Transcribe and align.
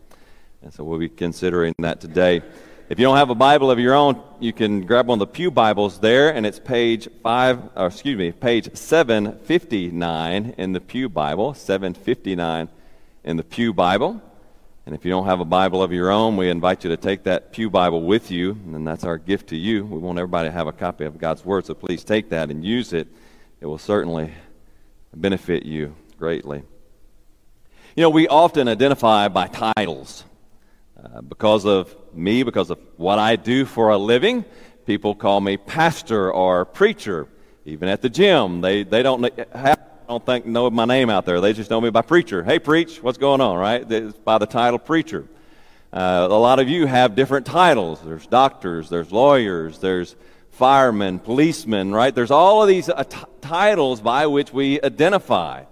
And 0.62 0.74
so 0.74 0.86
we'll 0.86 1.00
be 1.00 1.10
considering 1.10 1.76
that 1.80 2.00
today. 2.00 2.42
If 2.88 3.00
you 3.00 3.06
don't 3.06 3.18
have 3.18 3.32
a 3.32 3.36
Bible 3.36 3.72
of 3.72 3.80
your 3.80 3.96
own, 3.96 4.22
you 4.40 4.54
can 4.54 4.86
grab 4.86 5.08
one 5.08 5.20
of 5.20 5.28
the 5.28 5.34
Pew 5.34 5.50
Bibles 5.50 5.98
there, 5.98 6.32
and 6.32 6.46
it's 6.46 6.60
page 6.60 7.10
five, 7.24 7.60
or 7.76 7.88
excuse 7.88 8.16
me, 8.16 8.32
page 8.32 8.76
759 8.76 10.54
in 10.56 10.72
the 10.72 10.80
Pew 10.80 11.10
Bible, 11.10 11.56
759 11.56 12.70
in 13.24 13.38
the 13.38 13.44
Pew 13.44 13.74
Bible. 13.74 14.22
And 14.86 14.94
if 14.94 15.04
you 15.04 15.10
don't 15.10 15.26
have 15.26 15.40
a 15.40 15.46
Bible 15.46 15.82
of 15.82 15.92
your 15.92 16.12
own, 16.12 16.38
we 16.38 16.48
invite 16.48 16.84
you 16.84 16.92
to 16.92 16.98
take 16.98 17.24
that 17.24 17.52
Pew 17.52 17.72
Bible 17.72 18.04
with 18.04 18.30
you, 18.30 18.52
and 18.52 18.88
that's 18.88 19.04
our 19.04 19.18
gift 19.18 19.50
to 19.50 19.56
you. 19.56 19.84
We 19.84 19.98
want 19.98 20.20
everybody 20.20 20.50
to 20.50 20.54
have 20.54 20.68
a 20.68 20.72
copy 20.72 21.06
of 21.06 21.18
God's 21.18 21.44
Word, 21.44 21.66
so 21.66 21.74
please 21.74 22.04
take 22.04 22.30
that 22.30 22.52
and 22.52 22.64
use 22.64 22.94
it. 22.94 23.08
It 23.62 23.66
will 23.66 23.80
certainly 23.80 24.32
benefit 25.12 25.66
you 25.66 25.96
greatly. 26.20 26.62
You 27.96 28.04
know, 28.04 28.12
we 28.12 28.28
often 28.28 28.68
identify 28.68 29.28
by 29.28 29.48
titles. 29.48 30.24
Uh, 31.06 31.22
because 31.22 31.66
of 31.66 31.94
me, 32.16 32.44
because 32.44 32.70
of 32.70 32.80
what 32.98 33.20
I 33.20 33.36
do 33.36 33.66
for 33.66 33.90
a 33.90 33.98
living, 33.98 34.46
people 34.86 35.16
call 35.16 35.42
me 35.42 35.58
pastor 35.58 36.32
or 36.32 36.66
preacher. 36.66 37.28
Even 37.66 37.90
at 37.90 38.02
the 38.02 38.10
gym, 38.10 38.62
they, 38.62 38.84
they 38.84 39.02
don't 39.04 39.24
have, 39.54 39.80
don't 40.08 40.26
think 40.26 40.46
know 40.46 40.70
my 40.70 40.86
name 40.86 41.10
out 41.10 41.26
there. 41.26 41.42
They 41.42 41.54
just 41.54 41.70
know 41.70 41.82
me 41.82 41.90
by 41.90 42.04
preacher. 42.04 42.44
Hey, 42.44 42.60
preach, 42.60 43.02
what's 43.02 43.18
going 43.18 43.42
on, 43.42 43.58
right? 43.58 43.92
It's 43.92 44.18
by 44.18 44.38
the 44.38 44.46
title 44.46 44.80
preacher. 44.80 45.28
Uh, 45.92 46.28
a 46.30 46.38
lot 46.38 46.60
of 46.60 46.70
you 46.70 46.86
have 46.86 47.16
different 47.16 47.46
titles. 47.46 48.02
There's 48.02 48.28
doctors, 48.28 48.90
there's 48.90 49.12
lawyers, 49.12 49.80
there's 49.80 50.16
firemen, 50.52 51.20
policemen, 51.20 51.92
right? 51.92 52.14
There's 52.14 52.32
all 52.32 52.62
of 52.62 52.68
these 52.68 52.90
uh, 52.90 53.04
t- 53.04 53.18
titles 53.42 54.02
by 54.02 54.28
which 54.28 54.54
we 54.54 54.82
identify. 54.82 55.64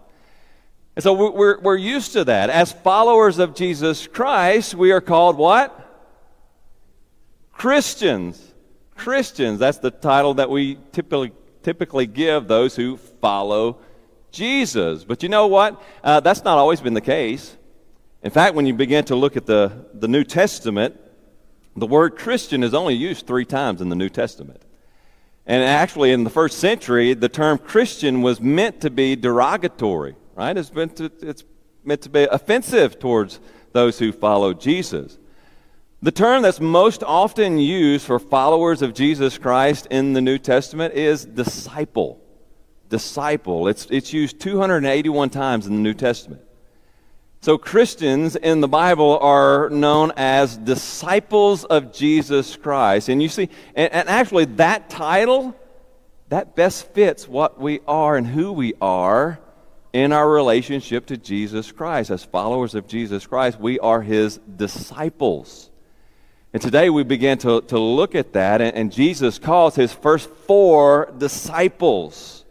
And 0.95 1.03
so 1.03 1.13
we're, 1.13 1.59
we're 1.59 1.75
used 1.75 2.13
to 2.13 2.23
that. 2.25 2.49
As 2.49 2.71
followers 2.71 3.39
of 3.39 3.55
Jesus 3.55 4.07
Christ, 4.07 4.75
we 4.75 4.91
are 4.91 5.01
called 5.01 5.37
what? 5.37 5.82
Christians. 7.53 8.53
Christians. 8.95 9.59
That's 9.59 9.77
the 9.77 9.91
title 9.91 10.33
that 10.35 10.49
we 10.49 10.77
typically, 10.91 11.31
typically 11.61 12.05
give 12.05 12.47
those 12.47 12.75
who 12.75 12.97
follow 12.97 13.79
Jesus. 14.31 15.05
But 15.05 15.23
you 15.23 15.29
know 15.29 15.47
what? 15.47 15.81
Uh, 16.03 16.19
that's 16.19 16.43
not 16.43 16.57
always 16.57 16.81
been 16.81 16.93
the 16.93 17.01
case. 17.01 17.55
In 18.21 18.31
fact, 18.31 18.55
when 18.55 18.65
you 18.65 18.73
begin 18.73 19.05
to 19.05 19.15
look 19.15 19.37
at 19.37 19.45
the, 19.45 19.85
the 19.93 20.07
New 20.07 20.25
Testament, 20.25 20.99
the 21.75 21.87
word 21.87 22.17
Christian 22.17 22.63
is 22.63 22.73
only 22.73 22.95
used 22.95 23.25
three 23.25 23.45
times 23.45 23.79
in 23.79 23.89
the 23.89 23.95
New 23.95 24.09
Testament. 24.09 24.61
And 25.45 25.63
actually, 25.63 26.11
in 26.11 26.23
the 26.23 26.29
first 26.29 26.59
century, 26.59 27.13
the 27.13 27.29
term 27.29 27.57
Christian 27.57 28.21
was 28.21 28.39
meant 28.41 28.81
to 28.81 28.89
be 28.89 29.15
derogatory 29.15 30.15
right? 30.35 30.57
It's 30.57 30.73
meant 30.73 30.95
to, 30.97 31.11
it's 31.21 31.43
meant 31.83 32.01
to 32.01 32.09
be 32.09 32.23
offensive 32.23 32.99
towards 32.99 33.39
those 33.71 33.99
who 33.99 34.11
follow 34.11 34.53
Jesus. 34.53 35.17
The 36.03 36.11
term 36.11 36.41
that's 36.41 36.59
most 36.59 37.01
often 37.01 37.57
used 37.57 38.05
for 38.05 38.19
followers 38.19 38.81
of 38.81 38.93
Jesus 38.93 39.37
Christ 39.37 39.87
in 39.89 40.11
the 40.11 40.19
New 40.19 40.37
Testament 40.37 40.95
is 40.95 41.23
disciple. 41.23 42.21
Disciple. 42.89 43.69
It's, 43.69 43.87
it's 43.89 44.11
used 44.11 44.37
281 44.41 45.29
times 45.29 45.65
in 45.65 45.75
the 45.75 45.79
New 45.79 45.93
Testament. 45.93 46.41
So 47.39 47.57
Christians 47.57 48.35
in 48.35 48.59
the 48.59 48.67
Bible 48.67 49.17
are 49.19 49.69
known 49.69 50.11
as 50.17 50.57
disciples 50.57 51.63
of 51.63 51.93
Jesus 51.93 52.57
Christ. 52.57 53.07
And 53.07 53.23
you 53.23 53.29
see, 53.29 53.47
and, 53.73 53.93
and 53.93 54.09
actually 54.09 54.43
that 54.57 54.89
title, 54.89 55.55
that 56.27 56.53
best 56.53 56.91
fits 56.91 57.29
what 57.29 57.61
we 57.61 57.79
are 57.87 58.17
and 58.17 58.27
who 58.27 58.51
we 58.51 58.73
are 58.81 59.39
in 59.93 60.11
our 60.11 60.29
relationship 60.29 61.05
to 61.05 61.15
Jesus 61.15 61.71
Christ. 61.71 62.11
As 62.11 62.25
followers 62.25 62.75
of 62.75 62.87
Jesus 62.89 63.25
Christ, 63.25 63.57
we 63.57 63.79
are 63.79 64.01
his 64.01 64.37
disciples. 64.57 65.69
And 66.53 66.61
today 66.61 66.91
we 66.91 67.01
begin 67.01 67.39
to, 67.39 67.61
to 67.61 67.79
look 67.79 68.13
at 68.13 68.33
that, 68.33 68.61
and, 68.61 68.75
and 68.75 68.91
Jesus 68.91 69.39
calls 69.39 69.73
his 69.73 69.91
first 69.91 70.29
four 70.29 71.11
disciples. 71.17 72.45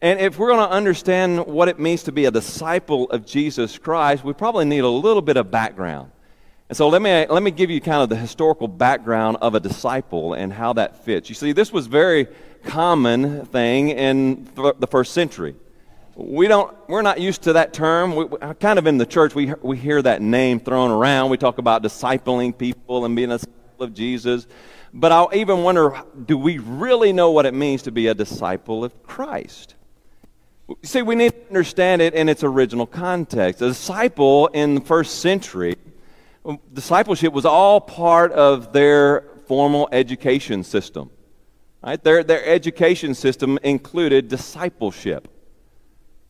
And 0.00 0.18
if 0.18 0.38
we're 0.38 0.48
going 0.48 0.66
to 0.66 0.74
understand 0.74 1.46
what 1.46 1.68
it 1.68 1.78
means 1.78 2.04
to 2.04 2.12
be 2.12 2.24
a 2.24 2.30
disciple 2.30 3.10
of 3.10 3.26
Jesus 3.26 3.76
Christ, 3.76 4.24
we 4.24 4.32
probably 4.32 4.64
need 4.64 4.78
a 4.78 4.88
little 4.88 5.20
bit 5.20 5.36
of 5.36 5.50
background. 5.50 6.10
And 6.70 6.76
so 6.76 6.88
let 6.88 7.02
me, 7.02 7.26
let 7.26 7.42
me 7.42 7.50
give 7.50 7.68
you 7.68 7.82
kind 7.82 8.02
of 8.02 8.08
the 8.08 8.16
historical 8.16 8.66
background 8.66 9.36
of 9.42 9.54
a 9.54 9.60
disciple 9.60 10.32
and 10.32 10.50
how 10.50 10.72
that 10.72 11.04
fits. 11.04 11.28
You 11.28 11.34
see, 11.34 11.52
this 11.52 11.70
was 11.70 11.86
very 11.86 12.28
common 12.64 13.44
thing 13.44 13.90
in 13.90 14.48
the 14.54 14.88
first 14.90 15.12
century 15.12 15.54
we 16.16 16.46
don't 16.46 16.74
we're 16.88 17.02
not 17.02 17.20
used 17.20 17.42
to 17.42 17.54
that 17.54 17.72
term. 17.72 18.14
We, 18.14 18.26
kind 18.60 18.78
of 18.78 18.86
in 18.86 18.98
the 18.98 19.06
church 19.06 19.34
we, 19.34 19.52
we 19.62 19.76
hear 19.76 20.00
that 20.02 20.22
name 20.22 20.60
thrown 20.60 20.90
around. 20.90 21.30
We 21.30 21.36
talk 21.36 21.58
about 21.58 21.82
discipling 21.82 22.56
people 22.56 23.04
and 23.04 23.16
being 23.16 23.32
a 23.32 23.38
disciple 23.38 23.54
of 23.80 23.94
jesus. 23.94 24.46
But 24.92 25.10
i'll 25.10 25.30
even 25.34 25.62
wonder 25.62 26.02
do 26.26 26.38
we 26.38 26.58
really 26.58 27.12
know 27.12 27.30
what 27.30 27.46
it 27.46 27.54
means 27.54 27.82
to 27.82 27.90
be 27.90 28.06
a 28.06 28.14
disciple 28.14 28.84
of 28.84 29.02
christ? 29.02 29.74
See 30.82 31.02
we 31.02 31.14
need 31.14 31.32
to 31.32 31.46
understand 31.48 32.00
it 32.00 32.14
in 32.14 32.28
its 32.28 32.44
original 32.44 32.86
context. 32.86 33.60
A 33.60 33.68
disciple 33.68 34.46
in 34.48 34.76
the 34.76 34.80
first 34.80 35.20
century 35.20 35.76
discipleship 36.72 37.32
was 37.32 37.44
all 37.44 37.80
part 37.80 38.30
of 38.32 38.72
their 38.72 39.24
formal 39.46 39.88
education 39.90 40.62
system 40.62 41.10
right? 41.82 42.02
Their, 42.02 42.24
their 42.24 42.44
education 42.46 43.14
system 43.14 43.58
included 43.62 44.28
discipleship 44.28 45.28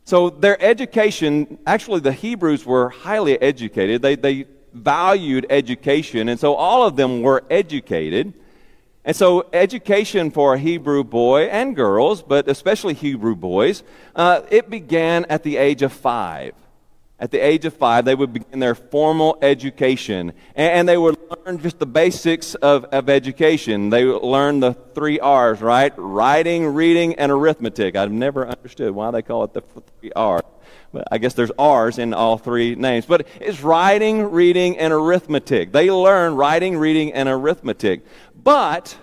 so 0.05 0.29
their 0.29 0.61
education, 0.63 1.59
actually, 1.67 2.01
the 2.01 2.13
Hebrews 2.13 2.67
were 2.67 2.91
highly 2.91 3.41
educated. 3.41 4.03
They, 4.03 4.17
they 4.17 4.47
valued 4.73 5.47
education, 5.49 6.29
and 6.29 6.39
so 6.39 6.55
all 6.55 6.87
of 6.87 6.97
them 6.97 7.23
were 7.23 7.43
educated. 7.51 8.35
And 9.07 9.17
so, 9.17 9.49
education 9.53 10.31
for 10.31 10.55
a 10.55 10.59
Hebrew 10.59 11.05
boy 11.05 11.45
and 11.45 11.77
girls, 11.77 12.23
but 12.23 12.49
especially 12.49 12.95
Hebrew 12.95 13.35
boys, 13.35 13.83
uh, 14.15 14.43
it 14.51 14.71
began 14.71 15.25
at 15.27 15.43
the 15.43 15.57
age 15.57 15.83
of 15.83 15.93
five. 15.93 16.55
At 17.19 17.31
the 17.31 17.39
age 17.39 17.65
of 17.65 17.75
five, 17.75 18.05
they 18.05 18.15
would 18.15 18.33
begin 18.33 18.59
their 18.59 18.75
formal 18.75 19.39
education, 19.41 20.33
and 20.57 20.89
they 20.89 20.97
would 20.97 21.17
learn 21.47 21.61
just 21.61 21.79
the 21.79 21.87
basics 21.87 22.57
of, 22.57 22.85
of 22.87 23.09
education. 23.09 23.91
They 23.91 24.05
would 24.05 24.23
learn 24.23 24.59
the 24.59 24.75
three 24.95 25.21
R's, 25.21 25.61
right? 25.61 25.93
Writing, 25.97 26.67
reading, 26.67 27.15
and 27.15 27.31
arithmetic. 27.31 27.95
I've 27.95 28.11
never 28.11 28.49
understood 28.49 28.93
why 28.93 29.13
they 29.13 29.23
call 29.23 29.45
it 29.45 29.55
the 29.55 29.61
three 29.61 30.11
R's. 30.17 30.43
But 30.93 31.09
I 31.11 31.19
guess 31.19 31.35
there's 31.35 31.53
R's 31.59 31.99
in 31.99 32.15
all 32.15 32.37
three 32.37 32.75
names. 32.75 33.07
But 33.07 33.27
it's 33.41 33.63
writing, 33.63 34.31
reading, 34.31 34.79
and 34.79 34.93
arithmetic. 34.93 35.73
They 35.73 35.91
learn 35.91 36.35
writing, 36.35 36.77
reading, 36.77 37.13
and 37.13 37.29
arithmetic. 37.29 38.05
But 38.35 38.97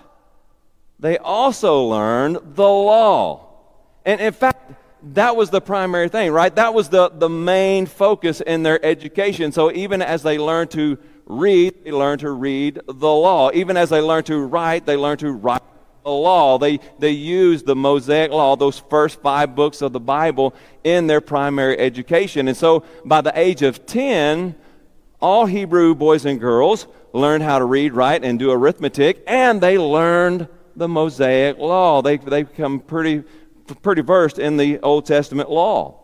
they 0.98 1.18
also 1.18 1.84
learn 1.84 2.34
the 2.34 2.68
law. 2.68 3.48
And 4.04 4.20
in 4.20 4.32
fact, 4.32 4.72
that 5.02 5.36
was 5.36 5.50
the 5.50 5.60
primary 5.60 6.08
thing, 6.08 6.32
right? 6.32 6.54
That 6.54 6.74
was 6.74 6.88
the, 6.88 7.08
the 7.10 7.28
main 7.28 7.86
focus 7.86 8.40
in 8.40 8.62
their 8.62 8.84
education. 8.84 9.52
So 9.52 9.72
even 9.72 10.00
as 10.00 10.22
they 10.22 10.38
learned 10.38 10.70
to 10.72 10.98
read, 11.26 11.84
they 11.84 11.92
learned 11.92 12.20
to 12.20 12.30
read 12.30 12.80
the 12.86 12.92
law. 12.92 13.50
Even 13.52 13.76
as 13.76 13.90
they 13.90 14.00
learned 14.00 14.26
to 14.26 14.38
write, 14.38 14.86
they 14.86 14.96
learned 14.96 15.20
to 15.20 15.32
write 15.32 15.62
the 16.04 16.10
law. 16.10 16.58
They, 16.58 16.78
they 16.98 17.10
used 17.10 17.66
the 17.66 17.76
Mosaic 17.76 18.30
law, 18.30 18.56
those 18.56 18.78
first 18.78 19.20
five 19.20 19.54
books 19.54 19.82
of 19.82 19.92
the 19.92 20.00
Bible, 20.00 20.54
in 20.84 21.06
their 21.06 21.20
primary 21.20 21.78
education. 21.78 22.48
And 22.48 22.56
so 22.56 22.84
by 23.04 23.20
the 23.20 23.36
age 23.38 23.62
of 23.62 23.86
10, 23.86 24.54
all 25.20 25.46
Hebrew 25.46 25.94
boys 25.94 26.24
and 26.24 26.40
girls 26.40 26.86
learned 27.12 27.44
how 27.44 27.58
to 27.58 27.64
read, 27.64 27.92
write, 27.92 28.24
and 28.24 28.38
do 28.38 28.50
arithmetic, 28.50 29.22
and 29.26 29.60
they 29.60 29.78
learned 29.78 30.48
the 30.74 30.88
Mosaic 30.88 31.58
law. 31.58 32.02
They, 32.02 32.16
they 32.16 32.44
become 32.44 32.80
pretty 32.80 33.24
pretty 33.80 34.02
versed 34.02 34.38
in 34.38 34.56
the 34.56 34.78
Old 34.80 35.06
Testament 35.06 35.50
law. 35.50 35.98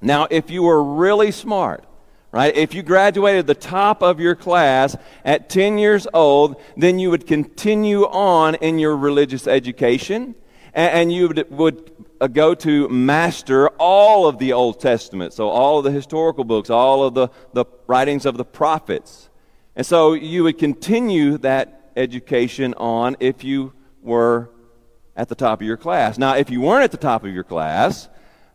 Now, 0.00 0.26
if 0.30 0.50
you 0.50 0.62
were 0.62 0.82
really 0.82 1.30
smart, 1.30 1.84
right? 2.32 2.54
If 2.56 2.74
you 2.74 2.82
graduated 2.82 3.46
the 3.46 3.54
top 3.54 4.02
of 4.02 4.20
your 4.20 4.34
class 4.34 4.96
at 5.24 5.48
10 5.48 5.78
years 5.78 6.06
old, 6.14 6.60
then 6.76 6.98
you 6.98 7.10
would 7.10 7.26
continue 7.26 8.04
on 8.04 8.54
in 8.56 8.78
your 8.78 8.96
religious 8.96 9.46
education 9.46 10.34
and, 10.72 11.12
you 11.12 11.28
would, 11.28 11.50
would 11.50 12.06
uh, 12.20 12.28
go 12.28 12.54
to 12.54 12.88
master 12.88 13.68
all 13.70 14.28
of 14.28 14.38
the 14.38 14.52
Old 14.52 14.78
Testament. 14.80 15.32
So, 15.32 15.48
all 15.48 15.78
of 15.78 15.84
the 15.84 15.90
historical 15.90 16.44
books, 16.44 16.70
all 16.70 17.04
of 17.04 17.14
the, 17.14 17.28
the 17.52 17.64
writings 17.88 18.24
of 18.24 18.36
the 18.36 18.44
prophets. 18.44 19.28
And 19.74 19.84
so, 19.84 20.12
you 20.12 20.44
would 20.44 20.58
continue 20.58 21.38
that 21.38 21.90
education 21.96 22.74
on 22.74 23.16
if 23.18 23.42
you 23.42 23.72
were 24.02 24.50
at 25.16 25.28
the 25.28 25.34
top 25.34 25.60
of 25.60 25.66
your 25.66 25.76
class. 25.76 26.18
Now, 26.18 26.36
if 26.36 26.50
you 26.50 26.60
weren't 26.60 26.84
at 26.84 26.90
the 26.90 26.96
top 26.96 27.24
of 27.24 27.32
your 27.32 27.44
class, 27.44 28.08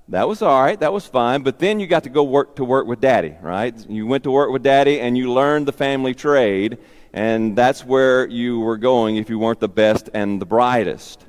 that 0.10 0.28
was 0.28 0.42
all 0.42 0.62
right. 0.62 0.80
That 0.80 0.94
was 0.94 1.06
fine. 1.06 1.42
But 1.42 1.60
then 1.60 1.80
you 1.80 1.88
got 1.88 2.04
to 2.04 2.10
go 2.10 2.24
work 2.24 2.58
to 2.58 2.64
work 2.64 2.86
with 2.86 3.02
daddy, 3.02 3.36
right? 3.42 3.74
You 3.90 4.06
went 4.06 4.24
to 4.26 4.32
work 4.32 4.52
with 4.52 4.64
daddy 4.64 5.00
and 5.00 5.18
you 5.18 5.32
learned 5.34 5.68
the 5.68 5.72
family 5.72 6.14
trade. 6.14 6.78
And 7.12 7.56
that's 7.56 7.84
where 7.84 8.28
you 8.28 8.60
were 8.60 8.78
going 8.78 9.16
if 9.18 9.30
you 9.30 9.40
weren't 9.40 9.60
the 9.60 9.70
best 9.70 10.10
and 10.14 10.42
the 10.42 10.46
brightest. 10.46 11.26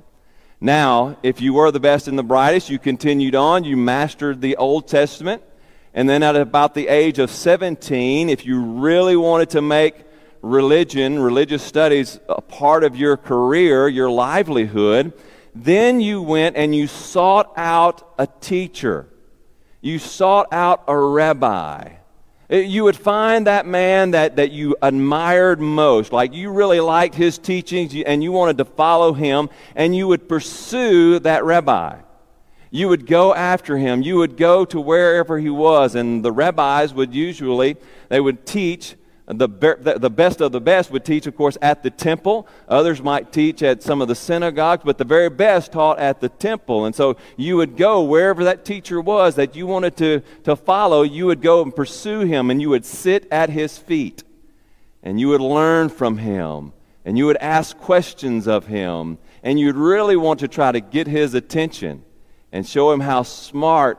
Now, 0.61 1.17
if 1.23 1.41
you 1.41 1.55
were 1.55 1.71
the 1.71 1.81
best 1.81 2.09
and 2.09 2.19
the 2.19 2.23
brightest, 2.23 2.71
you 2.71 2.79
continued 2.79 3.35
on. 3.35 3.65
You 3.65 3.77
mastered 3.77 4.41
the 4.41 4.57
Old 4.57 4.89
Testament. 4.89 5.43
And 5.95 6.09
then 6.09 6.23
at 6.23 6.37
about 6.37 6.75
the 6.75 6.89
age 6.89 7.19
of 7.19 7.31
17, 7.31 8.29
if 8.29 8.45
you 8.45 8.61
really 8.61 9.17
wanted 9.17 9.51
to 9.51 9.63
make 9.63 10.06
religion, 10.51 11.19
religious 11.19 11.63
studies, 11.63 12.21
a 12.29 12.41
part 12.41 12.85
of 12.85 12.97
your 12.97 13.17
career, 13.17 13.89
your 13.89 14.11
livelihood, 14.11 15.13
then 15.55 16.01
you 16.01 16.23
went 16.23 16.57
and 16.57 16.75
you 16.75 16.87
sought 16.87 17.53
out 17.57 18.15
a 18.19 18.27
teacher. 18.27 19.09
You 19.81 19.99
sought 19.99 20.53
out 20.53 20.85
a 20.89 20.97
rabbi. 20.97 21.95
Uh, 22.51 22.57
you 22.57 22.85
would 22.85 22.97
find 22.97 23.47
that 23.47 23.67
man 23.67 24.13
that, 24.13 24.37
that 24.37 24.53
you 24.53 24.77
admired 24.83 25.61
most, 25.61 26.13
like 26.13 26.33
you 26.33 26.51
really 26.51 26.81
liked 26.81 27.15
his 27.15 27.39
teachings 27.39 27.95
and 28.07 28.23
you 28.23 28.33
wanted 28.33 28.59
to 28.59 28.65
follow 28.65 29.13
him, 29.13 29.49
and 29.75 29.97
you 29.97 30.07
would 30.09 30.29
pursue 30.29 31.19
that 31.21 31.45
rabbi. 31.45 31.99
You 32.71 32.89
would 32.89 33.07
go 33.07 33.35
after 33.35 33.79
him. 33.79 34.03
You 34.03 34.17
would 34.17 34.37
go 34.37 34.65
to 34.67 34.81
wherever 34.81 35.39
he 35.39 35.51
was, 35.51 35.95
and 35.95 36.25
the 36.25 36.33
rabbis 36.33 36.93
would 36.93 37.15
usually, 37.15 37.77
they 38.09 38.21
would 38.21 38.45
teach 38.45 38.97
the, 39.27 39.49
the 39.99 40.11
best 40.11 40.41
of 40.41 40.53
the 40.53 40.61
best 40.61 40.91
would 40.93 41.05
teach, 41.05 41.27
of 41.27 41.35
course, 41.35 41.59
at 41.61 41.83
the 41.83 41.91
temple. 41.91 42.47
Others 42.69 43.03
might 43.03 43.33
teach 43.33 43.61
at 43.61 43.83
some 43.83 44.01
of 44.01 44.07
the 44.07 44.15
synagogues, 44.15 44.85
but 44.85 44.99
the 44.99 45.05
very 45.05 45.29
best 45.29 45.73
taught 45.73 45.99
at 45.99 46.21
the 46.21 46.29
temple. 46.29 46.85
And 46.87 46.95
so 46.95 47.17
you 47.37 47.57
would 47.57 47.77
go 47.77 48.05
wherever 48.05 48.45
that 48.45 48.65
teacher 48.65 49.01
was 49.01 49.35
that 49.35 49.57
you 49.57 49.67
wanted 49.67 49.97
to, 49.97 50.23
to 50.45 50.55
follow, 50.55 51.03
you 51.03 51.27
would 51.27 51.43
go 51.43 51.63
and 51.63 51.75
pursue 51.75 52.21
him, 52.21 52.51
and 52.51 52.63
you 52.63 52.69
would 52.71 52.85
sit 52.85 53.27
at 53.33 53.51
his 53.51 53.77
feet, 53.77 54.23
and 55.03 55.19
you 55.19 55.29
would 55.29 55.41
learn 55.41 55.89
from 55.89 56.19
him, 56.19 56.73
and 57.05 57.19
you 57.19 57.27
would 57.27 57.39
ask 57.39 57.77
questions 57.79 58.47
of 58.47 58.67
him, 58.67 59.19
and 59.43 59.59
you'd 59.59 59.77
really 59.77 60.17
want 60.17 60.39
to 60.41 60.49
try 60.49 60.71
to 60.71 60.81
get 60.81 61.09
his 61.09 61.35
attention 61.35 62.05
and 62.53 62.65
show 62.65 62.93
him 62.93 63.01
how 63.01 63.25
smart 63.25 63.99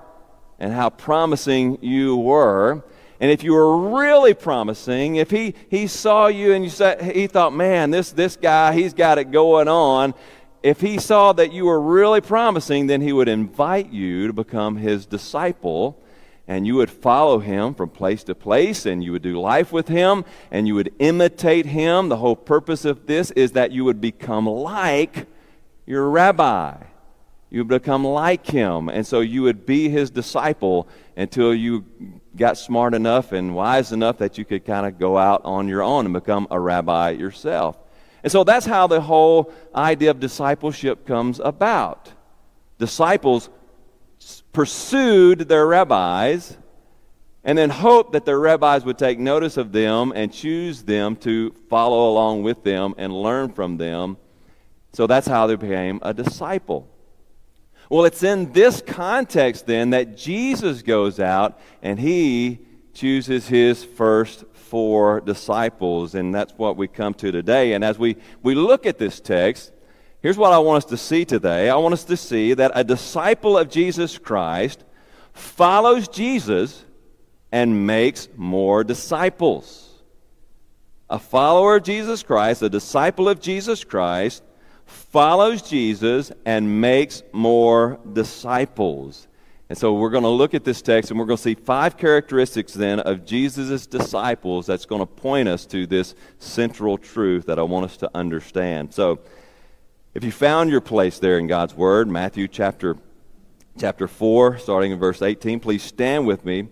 and 0.58 0.72
how 0.72 0.90
promising 0.90 1.78
you 1.82 2.16
were 2.16 2.84
and 3.20 3.32
if 3.32 3.44
you 3.44 3.54
were 3.54 3.96
really 3.96 4.34
promising, 4.34 5.16
if 5.16 5.32
he, 5.32 5.56
he 5.70 5.88
saw 5.88 6.28
you 6.28 6.54
and 6.54 6.64
you 6.64 6.70
said, 6.70 7.02
he 7.02 7.26
thought, 7.28 7.52
man, 7.54 7.90
this, 7.90 8.12
this 8.12 8.36
guy, 8.36 8.74
he's 8.74 8.94
got 8.94 9.18
it 9.18 9.32
going 9.32 9.68
on. 9.68 10.14
If 10.62 10.82
he 10.82 11.00
saw 11.00 11.34
that 11.34 11.52
you 11.52 11.66
were 11.66 11.82
really 11.82 12.22
promising, 12.22 12.88
then 12.88 13.02
he 13.02 13.14
would 13.14 13.28
invite 13.28 13.92
you 13.92 14.28
to 14.28 14.34
become 14.34 14.78
his 14.78 15.06
disciple. 15.06 16.04
And 16.48 16.66
you 16.66 16.76
would 16.76 16.92
follow 16.92 17.40
him 17.40 17.74
from 17.74 17.90
place 17.90 18.24
to 18.26 18.36
place, 18.36 18.86
and 18.86 19.04
you 19.04 19.12
would 19.12 19.22
do 19.22 19.40
life 19.40 19.74
with 19.74 19.90
him, 19.90 20.24
and 20.50 20.66
you 20.68 20.76
would 20.76 20.94
imitate 21.00 21.66
him. 21.66 22.08
The 22.08 22.18
whole 22.18 22.38
purpose 22.38 22.86
of 22.86 23.06
this 23.06 23.32
is 23.32 23.52
that 23.54 23.72
you 23.72 23.84
would 23.84 24.00
become 24.00 24.48
like 24.48 25.26
your 25.86 26.10
rabbi. 26.10 26.76
You 27.50 27.62
would 27.62 27.68
become 27.68 28.06
like 28.06 28.46
him. 28.46 28.90
And 28.90 29.06
so 29.06 29.20
you 29.22 29.42
would 29.42 29.66
be 29.66 29.90
his 29.90 30.10
disciple 30.10 30.88
until 31.16 31.54
you 31.54 31.86
got 32.38 32.58
smart 32.58 32.94
enough 32.94 33.32
and 33.32 33.54
wise 33.56 33.92
enough 33.92 34.20
that 34.20 34.38
you 34.38 34.46
could 34.46 34.66
kind 34.66 34.86
of 34.86 34.98
go 34.98 35.18
out 35.18 35.42
on 35.44 35.68
your 35.68 35.84
own 35.84 36.06
and 36.06 36.14
become 36.14 36.48
a 36.52 36.60
rabbi 36.60 37.12
yourself. 37.12 37.78
And 38.24 38.32
so 38.32 38.44
that's 38.44 38.66
how 38.66 38.88
the 38.88 39.02
whole 39.02 39.54
idea 39.76 40.12
of 40.12 40.20
discipleship 40.20 41.06
comes 41.06 41.40
about. 41.40 42.12
Disciples 42.80 43.50
pursued 44.52 45.48
their 45.48 45.68
rabbis 45.68 46.58
and 47.44 47.58
then 47.58 47.70
hoped 47.70 48.14
that 48.14 48.26
their 48.26 48.40
rabbis 48.40 48.84
would 48.84 48.98
take 48.98 49.20
notice 49.20 49.56
of 49.58 49.72
them 49.72 50.12
and 50.16 50.34
choose 50.34 50.84
them 50.84 51.16
to 51.16 51.52
follow 51.70 52.10
along 52.12 52.44
with 52.44 52.64
them 52.64 52.94
and 52.98 53.14
learn 53.14 53.54
from 53.54 53.78
them. 53.78 54.18
So 54.94 55.08
that's 55.08 55.28
how 55.28 55.48
they 55.48 55.56
became 55.56 56.00
a 56.02 56.14
disciple. 56.14 56.90
Well, 57.90 58.06
it's 58.06 58.24
in 58.24 58.52
this 58.52 58.82
context 58.86 59.66
then 59.66 59.92
that 59.92 60.18
Jesus 60.18 60.82
goes 60.82 61.20
out 61.20 61.60
and 61.82 62.00
he 62.00 62.60
chooses 62.94 63.48
his 63.48 63.84
first 63.84 64.44
four 64.54 65.22
disciples, 65.22 66.14
and 66.16 66.36
that's 66.36 66.54
what 66.54 66.76
we 66.76 66.88
come 66.88 67.14
to 67.14 67.32
today. 67.32 67.74
And 67.74 67.84
as 67.84 67.98
we, 67.98 68.18
we 68.44 68.56
look 68.56 68.86
at 68.86 68.98
this 68.98 69.20
text, 69.20 69.72
here's 70.22 70.38
what 70.38 70.52
I 70.52 70.60
want 70.60 70.84
us 70.84 70.90
to 70.90 70.98
see 70.98 71.24
today. 71.24 71.70
I 71.70 71.76
want 71.78 71.94
us 71.94 72.04
to 72.06 72.18
see 72.18 72.54
that 72.56 72.72
a 72.76 72.84
disciple 72.84 73.58
of 73.58 73.70
Jesus 73.70 74.18
Christ 74.18 74.84
follows 75.32 76.08
Jesus 76.08 76.84
and 77.52 77.88
makes 77.88 78.28
more 78.36 78.84
disciples. 78.84 80.02
A 81.10 81.20
follower 81.20 81.78
of 81.78 81.84
Jesus 81.84 82.24
Christ, 82.24 82.62
a 82.62 82.70
disciple 82.70 83.30
of 83.30 83.40
Jesus 83.40 83.86
Christ, 83.86 84.44
follows 85.18 85.64
Jesus 85.64 86.32
and 86.46 86.80
makes 86.80 87.24
more 87.32 88.00
disciples. 88.14 89.28
And 89.68 89.76
so 89.76 89.96
we're 89.96 90.12
going 90.12 90.22
to 90.22 90.30
look 90.30 90.54
at 90.54 90.64
this 90.64 90.80
text 90.84 91.10
and 91.10 91.20
we're 91.20 91.26
going 91.26 91.38
to 91.38 91.42
see 91.42 91.56
five 91.56 91.98
characteristics 91.98 92.72
then 92.72 93.00
of 93.00 93.26
Jesus' 93.26 93.88
disciples 93.88 94.68
that's 94.68 94.86
going 94.86 95.02
to 95.02 95.08
point 95.08 95.50
us 95.50 95.66
to 95.66 95.88
this 95.88 96.14
central 96.38 97.00
truth 97.00 97.48
that 97.48 97.58
I 97.58 97.64
want 97.64 97.86
us 97.86 97.98
to 97.98 98.12
understand. 98.14 98.94
So 98.94 99.22
if 100.14 100.24
you 100.24 100.32
found 100.32 100.70
your 100.70 100.82
place 100.82 101.18
there 101.18 101.40
in 101.40 101.48
God's 101.48 101.74
Word, 101.74 102.08
Matthew 102.08 102.48
chapter, 102.48 102.96
chapter 103.80 104.08
4, 104.08 104.60
starting 104.60 104.92
in 104.92 105.00
verse 105.00 105.24
18, 105.24 105.60
please 105.60 105.82
stand 105.82 106.28
with 106.28 106.46
me 106.46 106.68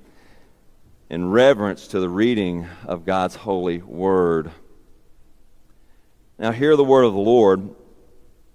in 1.10 1.32
reverence 1.32 1.88
to 1.88 2.00
the 2.00 2.10
reading 2.10 2.68
of 2.86 3.06
God's 3.06 3.38
holy 3.38 3.80
Word. 3.80 4.52
Now, 6.38 6.52
hear 6.52 6.76
the 6.76 6.84
word 6.84 7.06
of 7.06 7.14
the 7.14 7.20
Lord. 7.20 7.74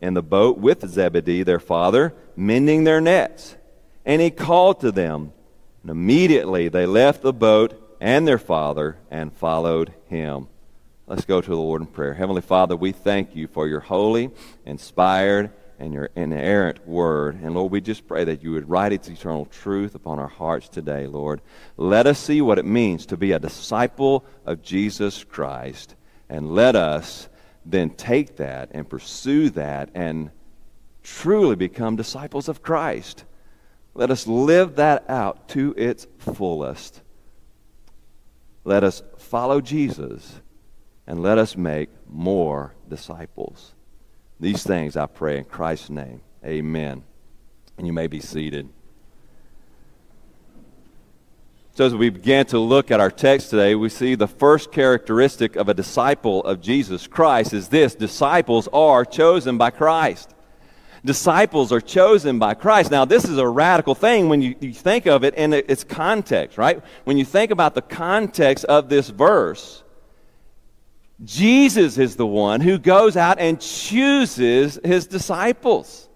in 0.00 0.14
the 0.14 0.22
boat 0.22 0.58
with 0.58 0.88
Zebedee, 0.88 1.42
their 1.42 1.60
father, 1.60 2.14
mending 2.36 2.84
their 2.84 3.00
nets. 3.00 3.56
And 4.04 4.20
he 4.20 4.30
called 4.30 4.80
to 4.80 4.92
them. 4.92 5.32
And 5.82 5.90
immediately 5.90 6.68
they 6.68 6.86
left 6.86 7.22
the 7.22 7.32
boat 7.32 7.96
and 8.00 8.26
their 8.26 8.38
father 8.38 8.96
and 9.10 9.32
followed 9.32 9.92
him. 10.08 10.48
Let's 11.06 11.24
go 11.24 11.40
to 11.40 11.50
the 11.50 11.56
Lord 11.56 11.82
in 11.82 11.88
prayer. 11.88 12.14
Heavenly 12.14 12.42
Father, 12.42 12.76
we 12.76 12.92
thank 12.92 13.34
you 13.34 13.48
for 13.48 13.66
your 13.66 13.80
holy, 13.80 14.30
inspired, 14.64 15.50
and 15.80 15.92
your 15.92 16.10
inerrant 16.14 16.86
word. 16.86 17.40
And 17.42 17.54
Lord, 17.54 17.72
we 17.72 17.80
just 17.80 18.06
pray 18.06 18.22
that 18.24 18.42
you 18.42 18.52
would 18.52 18.68
write 18.68 18.92
its 18.92 19.08
eternal 19.08 19.46
truth 19.46 19.94
upon 19.94 20.18
our 20.18 20.28
hearts 20.28 20.68
today, 20.68 21.06
Lord. 21.06 21.40
Let 21.76 22.06
us 22.06 22.18
see 22.18 22.42
what 22.42 22.58
it 22.58 22.66
means 22.66 23.06
to 23.06 23.16
be 23.16 23.32
a 23.32 23.38
disciple 23.38 24.24
of 24.44 24.62
Jesus 24.62 25.24
Christ. 25.24 25.96
And 26.28 26.54
let 26.54 26.76
us 26.76 27.28
then 27.64 27.90
take 27.90 28.36
that 28.36 28.70
and 28.72 28.88
pursue 28.88 29.50
that 29.50 29.90
and 29.94 30.30
truly 31.02 31.56
become 31.56 31.96
disciples 31.96 32.48
of 32.48 32.62
Christ. 32.62 33.24
Let 33.94 34.10
us 34.10 34.26
live 34.26 34.76
that 34.76 35.08
out 35.08 35.48
to 35.50 35.74
its 35.76 36.06
fullest. 36.18 37.02
Let 38.64 38.84
us 38.84 39.02
follow 39.18 39.60
Jesus 39.60 40.40
and 41.06 41.22
let 41.22 41.38
us 41.38 41.56
make 41.56 41.90
more 42.08 42.74
disciples. 42.88 43.74
These 44.38 44.62
things 44.62 44.96
I 44.96 45.06
pray 45.06 45.38
in 45.38 45.44
Christ's 45.44 45.90
name. 45.90 46.20
Amen. 46.44 47.02
And 47.76 47.86
you 47.86 47.92
may 47.92 48.06
be 48.06 48.20
seated. 48.20 48.68
So, 51.80 51.86
as 51.86 51.94
we 51.94 52.10
begin 52.10 52.44
to 52.48 52.58
look 52.58 52.90
at 52.90 53.00
our 53.00 53.10
text 53.10 53.48
today, 53.48 53.74
we 53.74 53.88
see 53.88 54.14
the 54.14 54.28
first 54.28 54.70
characteristic 54.70 55.56
of 55.56 55.70
a 55.70 55.72
disciple 55.72 56.44
of 56.44 56.60
Jesus 56.60 57.06
Christ 57.06 57.54
is 57.54 57.68
this 57.68 57.94
disciples 57.94 58.68
are 58.70 59.06
chosen 59.06 59.56
by 59.56 59.70
Christ. 59.70 60.34
Disciples 61.06 61.72
are 61.72 61.80
chosen 61.80 62.38
by 62.38 62.52
Christ. 62.52 62.90
Now, 62.90 63.06
this 63.06 63.24
is 63.24 63.38
a 63.38 63.48
radical 63.48 63.94
thing 63.94 64.28
when 64.28 64.42
you, 64.42 64.56
you 64.60 64.74
think 64.74 65.06
of 65.06 65.24
it 65.24 65.36
in 65.36 65.54
its 65.54 65.82
context, 65.82 66.58
right? 66.58 66.82
When 67.04 67.16
you 67.16 67.24
think 67.24 67.50
about 67.50 67.74
the 67.74 67.80
context 67.80 68.66
of 68.66 68.90
this 68.90 69.08
verse, 69.08 69.82
Jesus 71.24 71.96
is 71.96 72.14
the 72.16 72.26
one 72.26 72.60
who 72.60 72.76
goes 72.76 73.16
out 73.16 73.38
and 73.38 73.58
chooses 73.58 74.78
his 74.84 75.06
disciples. 75.06 76.09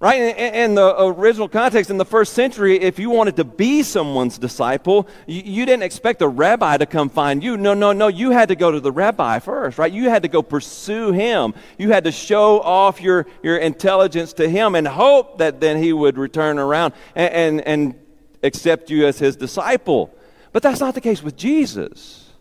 Right? 0.00 0.34
In, 0.38 0.76
the 0.76 0.98
original 0.98 1.46
context, 1.46 1.90
in 1.90 1.98
the 1.98 2.06
first 2.06 2.32
century, 2.32 2.80
if 2.80 2.98
you 2.98 3.10
wanted 3.10 3.36
to 3.36 3.44
be 3.44 3.82
someone's 3.82 4.38
disciple, 4.38 5.06
you, 5.26 5.66
didn't 5.66 5.82
expect 5.82 6.22
a 6.22 6.28
rabbi 6.28 6.78
to 6.78 6.86
come 6.86 7.10
find 7.10 7.44
you. 7.44 7.58
No, 7.58 7.74
no, 7.74 7.92
no. 7.92 8.08
You 8.08 8.30
had 8.30 8.48
to 8.48 8.56
go 8.56 8.70
to 8.70 8.80
the 8.80 8.90
rabbi 8.90 9.40
first, 9.40 9.76
right? 9.76 9.92
You 9.92 10.08
had 10.08 10.22
to 10.22 10.28
go 10.28 10.40
pursue 10.40 11.12
him. 11.12 11.52
You 11.76 11.90
had 11.92 12.04
to 12.04 12.12
show 12.12 12.62
off 12.62 13.02
your, 13.02 13.26
your 13.42 13.58
intelligence 13.58 14.32
to 14.34 14.48
him 14.48 14.74
and 14.74 14.88
hope 14.88 15.36
that 15.36 15.60
then 15.60 15.82
he 15.82 15.92
would 15.92 16.16
return 16.16 16.58
around 16.58 16.94
and, 17.14 17.34
and, 17.34 17.60
and 17.66 17.94
accept 18.42 18.88
you 18.88 19.06
as 19.06 19.18
his 19.18 19.36
disciple. 19.36 20.14
But 20.52 20.62
that's 20.62 20.80
not 20.80 20.94
the 20.94 21.02
case 21.02 21.22
with 21.22 21.36
Jesus. 21.36 22.32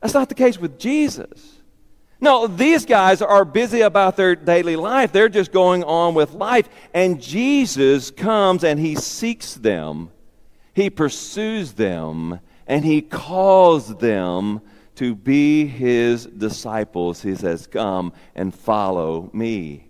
That's 0.00 0.14
not 0.14 0.30
the 0.30 0.34
case 0.34 0.58
with 0.58 0.78
Jesus. 0.78 1.53
No, 2.24 2.46
these 2.46 2.86
guys 2.86 3.20
are 3.20 3.44
busy 3.44 3.82
about 3.82 4.16
their 4.16 4.34
daily 4.34 4.76
life. 4.76 5.12
They're 5.12 5.28
just 5.28 5.52
going 5.52 5.84
on 5.84 6.14
with 6.14 6.32
life. 6.32 6.70
And 6.94 7.20
Jesus 7.20 8.10
comes 8.10 8.64
and 8.64 8.80
he 8.80 8.94
seeks 8.94 9.56
them, 9.56 10.10
he 10.72 10.88
pursues 10.88 11.74
them, 11.74 12.40
and 12.66 12.82
he 12.82 13.02
calls 13.02 13.94
them 13.98 14.62
to 14.94 15.14
be 15.14 15.66
his 15.66 16.24
disciples. 16.24 17.20
He 17.20 17.34
says, 17.34 17.66
Come 17.66 18.14
and 18.34 18.54
follow 18.54 19.28
me. 19.34 19.88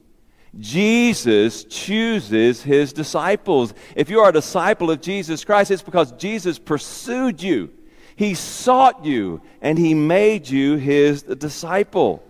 Jesus 0.58 1.62
chooses 1.62 2.64
his 2.64 2.92
disciples. 2.92 3.74
If 3.94 4.10
you 4.10 4.18
are 4.18 4.30
a 4.30 4.32
disciple 4.32 4.90
of 4.90 5.00
Jesus 5.00 5.44
Christ, 5.44 5.70
it's 5.70 5.82
because 5.82 6.10
Jesus 6.10 6.58
pursued 6.58 7.40
you. 7.40 7.70
He 8.16 8.34
sought 8.34 9.04
you 9.04 9.40
and 9.60 9.78
he 9.78 9.94
made 9.94 10.48
you 10.48 10.76
his 10.76 11.22
disciple. 11.22 12.22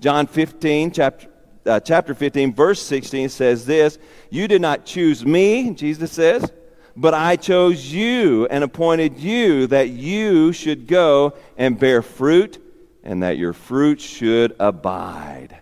John 0.00 0.26
15, 0.26 0.90
chapter, 0.92 1.28
uh, 1.66 1.80
chapter 1.80 2.14
15, 2.14 2.54
verse 2.54 2.82
16 2.82 3.28
says 3.28 3.66
this 3.66 3.98
You 4.30 4.48
did 4.48 4.62
not 4.62 4.84
choose 4.84 5.24
me, 5.24 5.70
Jesus 5.70 6.12
says, 6.12 6.50
but 6.96 7.14
I 7.14 7.36
chose 7.36 7.92
you 7.92 8.46
and 8.46 8.64
appointed 8.64 9.18
you 9.18 9.66
that 9.68 9.90
you 9.90 10.52
should 10.52 10.86
go 10.86 11.34
and 11.56 11.78
bear 11.78 12.02
fruit 12.02 12.62
and 13.04 13.22
that 13.22 13.38
your 13.38 13.52
fruit 13.52 14.00
should 14.00 14.54
abide. 14.58 15.60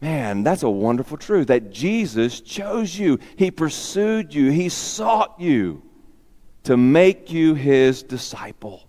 Man, 0.00 0.42
that's 0.44 0.62
a 0.62 0.70
wonderful 0.70 1.16
truth 1.16 1.48
that 1.48 1.70
Jesus 1.70 2.40
chose 2.40 2.96
you. 2.96 3.18
He 3.36 3.50
pursued 3.50 4.32
you. 4.32 4.50
He 4.50 4.68
sought 4.68 5.40
you 5.40 5.82
to 6.64 6.76
make 6.76 7.32
you 7.32 7.54
his 7.54 8.02
disciple. 8.02 8.87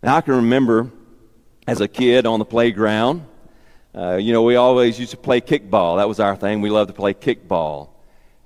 Now, 0.00 0.16
I 0.16 0.20
can 0.20 0.34
remember 0.34 0.90
as 1.66 1.80
a 1.80 1.88
kid 1.88 2.24
on 2.24 2.38
the 2.38 2.44
playground, 2.44 3.26
uh, 3.96 4.14
you 4.14 4.32
know, 4.32 4.44
we 4.44 4.54
always 4.54 4.98
used 4.98 5.10
to 5.10 5.16
play 5.16 5.40
kickball. 5.40 5.96
That 5.96 6.08
was 6.08 6.20
our 6.20 6.36
thing. 6.36 6.60
We 6.60 6.70
loved 6.70 6.88
to 6.88 6.94
play 6.94 7.14
kickball. 7.14 7.88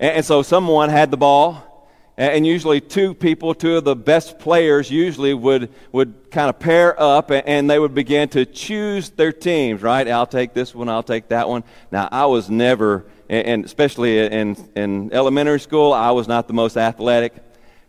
And, 0.01 0.17
and 0.17 0.25
so 0.25 0.41
someone 0.41 0.89
had 0.89 1.11
the 1.11 1.19
ball, 1.19 1.91
and, 2.17 2.33
and, 2.33 2.47
usually 2.47 2.81
two 2.81 3.13
people, 3.13 3.53
two 3.53 3.77
of 3.77 3.85
the 3.85 3.95
best 3.95 4.39
players, 4.39 4.91
usually 4.91 5.35
would, 5.35 5.69
would 5.93 6.31
kind 6.31 6.49
of 6.49 6.59
pair 6.59 6.99
up 6.99 7.31
and, 7.31 7.47
and 7.47 7.69
they 7.69 7.79
would 7.79 7.95
begin 7.95 8.31
to 8.31 8.47
choose 8.47 9.11
their 9.11 9.33
teams, 9.33 9.83
right? 9.83 10.09
I'll 10.09 10.27
take 10.27 10.55
this 10.55 10.75
one, 10.75 10.89
I'll 10.89 11.03
take 11.03 11.29
that 11.29 11.51
one. 11.51 11.65
Now, 11.91 12.09
I 12.11 12.25
was 12.27 12.49
never, 12.49 13.05
and 13.29 13.67
especially 13.67 14.21
in, 14.21 14.57
in 14.75 15.13
elementary 15.13 15.61
school, 15.61 15.93
I 15.93 16.13
was 16.13 16.27
not 16.27 16.49
the 16.49 16.55
most 16.55 16.79
athletic. 16.79 17.35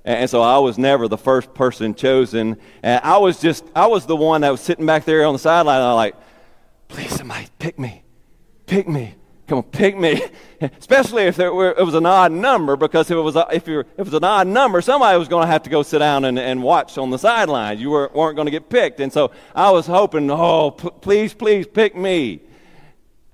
And 0.06 0.30
so 0.30 0.42
I 0.42 0.58
was 0.58 0.78
never 0.78 1.08
the 1.08 1.18
first 1.18 1.54
person 1.54 1.96
chosen. 1.96 2.58
And 2.82 3.02
I 3.04 3.18
was 3.18 3.40
just, 3.40 3.64
I 3.76 3.88
was 3.88 4.06
the 4.06 4.16
one 4.16 4.42
that 4.42 4.50
was 4.50 4.60
sitting 4.60 4.86
back 4.86 5.06
there 5.06 5.26
on 5.26 5.34
the 5.34 5.40
sideline. 5.40 5.78
And 5.78 5.86
I'm 5.86 5.96
like, 5.96 6.16
please, 6.90 7.16
somebody 7.16 7.48
pick 7.58 7.80
me. 7.80 8.04
Pick 8.66 8.88
me. 8.88 9.16
Come 9.48 9.60
on, 9.60 9.64
pick 9.64 9.98
me. 9.98 10.22
Especially 10.62 11.24
if 11.24 11.38
were, 11.38 11.72
it 11.72 11.84
was 11.84 11.96
an 11.96 12.06
odd 12.06 12.32
number, 12.32 12.76
because 12.76 13.12
if 13.12 13.18
it 13.18 13.22
was, 13.22 13.36
a, 13.36 13.46
if, 13.52 13.68
if 13.68 13.86
it 13.98 14.06
was 14.06 14.14
an 14.14 14.24
odd 14.24 14.48
number, 14.48 14.82
somebody 14.82 15.18
was 15.18 15.28
going 15.28 15.44
to 15.44 15.52
have 15.52 15.64
to 15.64 15.70
go 15.70 15.84
sit 15.84 16.00
down 16.00 16.26
and, 16.26 16.40
and 16.40 16.64
watch 16.64 16.98
on 16.98 17.10
the 17.10 17.20
sidelines. 17.20 17.80
You 17.80 17.90
were, 17.90 18.10
weren't 18.14 18.36
going 18.36 18.46
to 18.46 18.52
get 18.52 18.70
picked. 18.70 19.00
And 19.00 19.12
so 19.12 19.32
I 19.56 19.72
was 19.72 19.86
hoping, 19.86 20.30
oh, 20.32 20.72
p- 20.72 20.90
please, 21.02 21.34
please 21.34 21.68
pick 21.68 21.96
me. 21.96 22.42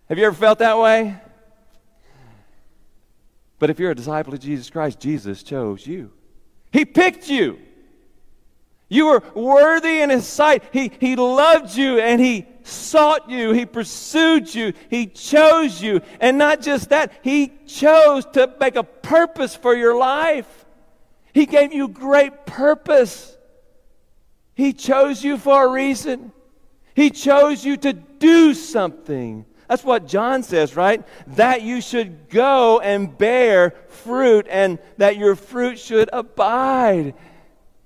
Have 0.08 0.18
you 0.18 0.26
ever 0.26 0.36
felt 0.36 0.60
that 0.60 0.78
way? 0.78 1.16
But 3.60 3.70
if 3.70 3.80
you're 3.80 3.92
a 3.92 3.96
disciple 3.96 4.34
of 4.34 4.40
Jesus 4.40 4.70
Christ, 4.70 5.00
Jesus 5.00 5.44
chose 5.44 5.86
you. 5.86 6.12
He 6.72 6.86
picked 6.86 7.30
you. 7.30 7.60
You 8.90 9.08
were 9.08 9.24
worthy 9.36 10.02
in 10.02 10.10
His 10.10 10.28
sight. 10.28 10.64
He, 10.72 10.92
he 11.00 11.16
loved 11.16 11.76
you 11.76 12.00
and 12.00 12.20
He 12.20 12.48
sought 12.64 13.30
you. 13.30 13.52
He 13.52 13.66
pursued 13.66 14.54
you. 14.54 14.74
He 14.90 15.06
chose 15.06 15.82
you. 15.82 16.02
And 16.20 16.38
not 16.38 16.62
just 16.62 16.90
that, 16.90 17.12
He 17.22 17.54
chose 17.68 18.26
to 18.34 18.52
make 18.60 18.76
a 18.76 18.84
purpose 18.84 19.56
for 19.56 19.76
your 19.76 19.96
life. 19.96 20.66
He 21.34 21.46
gave 21.46 21.72
you 21.72 21.88
great 21.88 22.46
purpose. 22.46 23.38
He 24.56 24.74
chose 24.74 25.24
you 25.24 25.38
for 25.38 25.68
a 25.68 25.72
reason. 25.72 26.32
He 26.96 27.12
chose 27.12 27.64
you 27.64 27.78
to 27.78 27.94
do 27.94 28.54
something. 28.54 29.46
That's 29.70 29.84
what 29.84 30.08
John 30.08 30.42
says, 30.42 30.76
right? 30.76 31.06
That 31.36 31.62
you 31.62 31.80
should 31.80 32.28
go 32.30 32.80
and 32.80 33.16
bear 33.16 33.76
fruit 33.88 34.48
and 34.50 34.80
that 34.98 35.16
your 35.16 35.36
fruit 35.36 35.78
should 35.78 36.10
abide. 36.12 37.14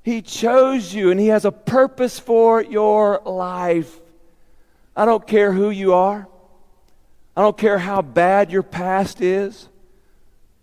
He 0.02 0.22
chose 0.22 0.94
you 0.94 1.12
and 1.12 1.20
He 1.20 1.28
has 1.28 1.44
a 1.44 1.52
purpose 1.52 2.18
for 2.18 2.64
your 2.64 3.22
life. 3.26 4.00
I 4.96 5.04
don't 5.04 5.28
care 5.28 5.52
who 5.52 5.72
you 5.72 5.94
are. 5.94 6.26
I 7.36 7.42
don't 7.42 7.58
care 7.58 7.80
how 7.80 8.02
bad 8.02 8.50
your 8.50 8.64
past 8.64 9.20
is. 9.20 9.68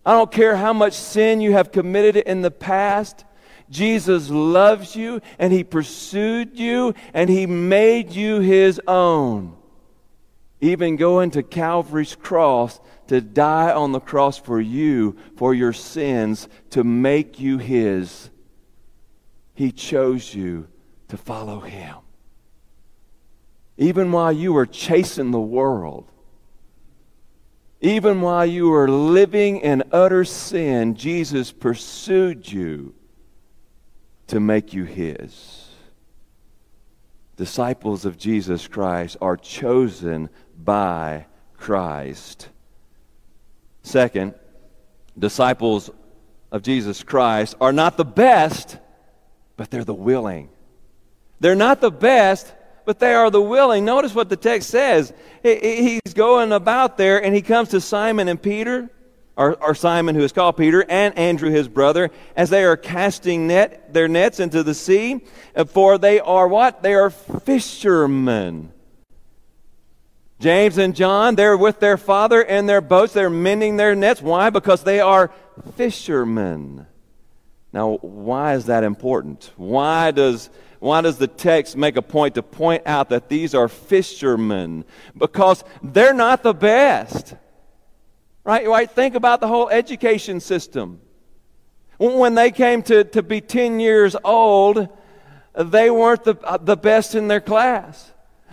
I 0.06 0.12
don't 0.12 0.32
care 0.32 0.56
how 0.56 0.72
much 0.72 0.94
sin 0.94 1.42
you 1.42 1.52
have 1.52 1.70
committed 1.70 2.16
in 2.16 2.40
the 2.40 2.50
past. 2.50 3.26
Jesus 3.68 4.30
loves 4.30 4.96
you 4.96 5.20
and 5.38 5.52
He 5.52 5.64
pursued 5.64 6.58
you 6.58 6.94
and 7.12 7.28
He 7.28 7.44
made 7.44 8.12
you 8.12 8.40
His 8.40 8.80
own 8.86 9.59
even 10.60 10.96
going 10.96 11.30
to 11.32 11.42
Calvary's 11.42 12.14
cross 12.14 12.80
to 13.06 13.20
die 13.20 13.72
on 13.72 13.92
the 13.92 14.00
cross 14.00 14.38
for 14.38 14.60
you, 14.60 15.16
for 15.36 15.54
your 15.54 15.72
sins, 15.72 16.48
to 16.70 16.84
make 16.84 17.40
you 17.40 17.58
His. 17.58 18.30
He 19.54 19.72
chose 19.72 20.34
you 20.34 20.68
to 21.08 21.16
follow 21.16 21.60
Him. 21.60 21.96
Even 23.76 24.12
while 24.12 24.32
you 24.32 24.52
were 24.52 24.66
chasing 24.66 25.30
the 25.30 25.40
world, 25.40 26.10
even 27.80 28.20
while 28.20 28.44
you 28.44 28.68
were 28.68 28.90
living 28.90 29.58
in 29.58 29.82
utter 29.90 30.24
sin, 30.24 30.94
Jesus 30.94 31.50
pursued 31.50 32.50
you 32.50 32.94
to 34.26 34.38
make 34.38 34.74
you 34.74 34.84
His. 34.84 35.68
Disciples 37.36 38.04
of 38.04 38.18
Jesus 38.18 38.68
Christ 38.68 39.16
are 39.22 39.36
chosen 39.36 40.28
by 40.64 41.26
Christ. 41.56 42.48
Second, 43.82 44.34
disciples 45.18 45.90
of 46.52 46.62
Jesus 46.62 47.02
Christ 47.02 47.54
are 47.60 47.72
not 47.72 47.96
the 47.96 48.04
best, 48.04 48.78
but 49.56 49.70
they're 49.70 49.84
the 49.84 49.94
willing. 49.94 50.48
They're 51.40 51.54
not 51.54 51.80
the 51.80 51.90
best, 51.90 52.52
but 52.84 52.98
they 52.98 53.14
are 53.14 53.30
the 53.30 53.40
willing. 53.40 53.84
Notice 53.84 54.14
what 54.14 54.28
the 54.28 54.36
text 54.36 54.70
says. 54.70 55.12
He's 55.42 56.14
going 56.14 56.52
about 56.52 56.98
there 56.98 57.22
and 57.22 57.34
he 57.34 57.42
comes 57.42 57.70
to 57.70 57.80
Simon 57.80 58.28
and 58.28 58.40
Peter, 58.40 58.90
or, 59.36 59.54
or, 59.62 59.74
Simon, 59.74 60.14
who 60.14 60.22
is 60.22 60.32
called 60.32 60.58
Peter, 60.58 60.84
and 60.86 61.16
Andrew, 61.16 61.50
his 61.50 61.66
brother, 61.66 62.10
as 62.36 62.50
they 62.50 62.62
are 62.64 62.76
casting 62.76 63.46
net, 63.46 63.94
their 63.94 64.06
nets 64.06 64.38
into 64.38 64.62
the 64.62 64.74
sea. 64.74 65.20
For 65.68 65.96
they 65.96 66.20
are 66.20 66.46
what? 66.46 66.82
They 66.82 66.94
are 66.94 67.08
fishermen. 67.08 68.72
James 70.40 70.78
and 70.78 70.96
John, 70.96 71.34
they're 71.34 71.56
with 71.56 71.80
their 71.80 71.98
father 71.98 72.40
in 72.40 72.64
their 72.64 72.80
boats. 72.80 73.12
They're 73.12 73.28
mending 73.28 73.76
their 73.76 73.94
nets. 73.94 74.22
Why? 74.22 74.48
Because 74.48 74.82
they 74.82 74.98
are 74.98 75.30
fishermen. 75.76 76.86
Now, 77.74 77.98
why 77.98 78.54
is 78.54 78.64
that 78.64 78.82
important? 78.82 79.52
Why 79.56 80.12
does, 80.12 80.48
why 80.78 81.02
does 81.02 81.18
the 81.18 81.26
text 81.26 81.76
make 81.76 81.96
a 81.96 82.02
point 82.02 82.36
to 82.36 82.42
point 82.42 82.84
out 82.86 83.10
that 83.10 83.28
these 83.28 83.54
are 83.54 83.68
fishermen? 83.68 84.86
Because 85.16 85.62
they're 85.82 86.14
not 86.14 86.42
the 86.42 86.54
best. 86.54 87.34
Right? 88.42 88.66
Right? 88.66 88.90
Think 88.90 89.16
about 89.16 89.40
the 89.40 89.46
whole 89.46 89.68
education 89.68 90.40
system. 90.40 91.02
When 91.98 92.34
they 92.34 92.50
came 92.50 92.82
to, 92.84 93.04
to 93.04 93.22
be 93.22 93.42
10 93.42 93.78
years 93.78 94.16
old, 94.24 94.88
they 95.54 95.90
weren't 95.90 96.24
the, 96.24 96.38
uh, 96.42 96.56
the 96.56 96.78
best 96.78 97.14
in 97.14 97.28
their 97.28 97.42
class. 97.42 98.10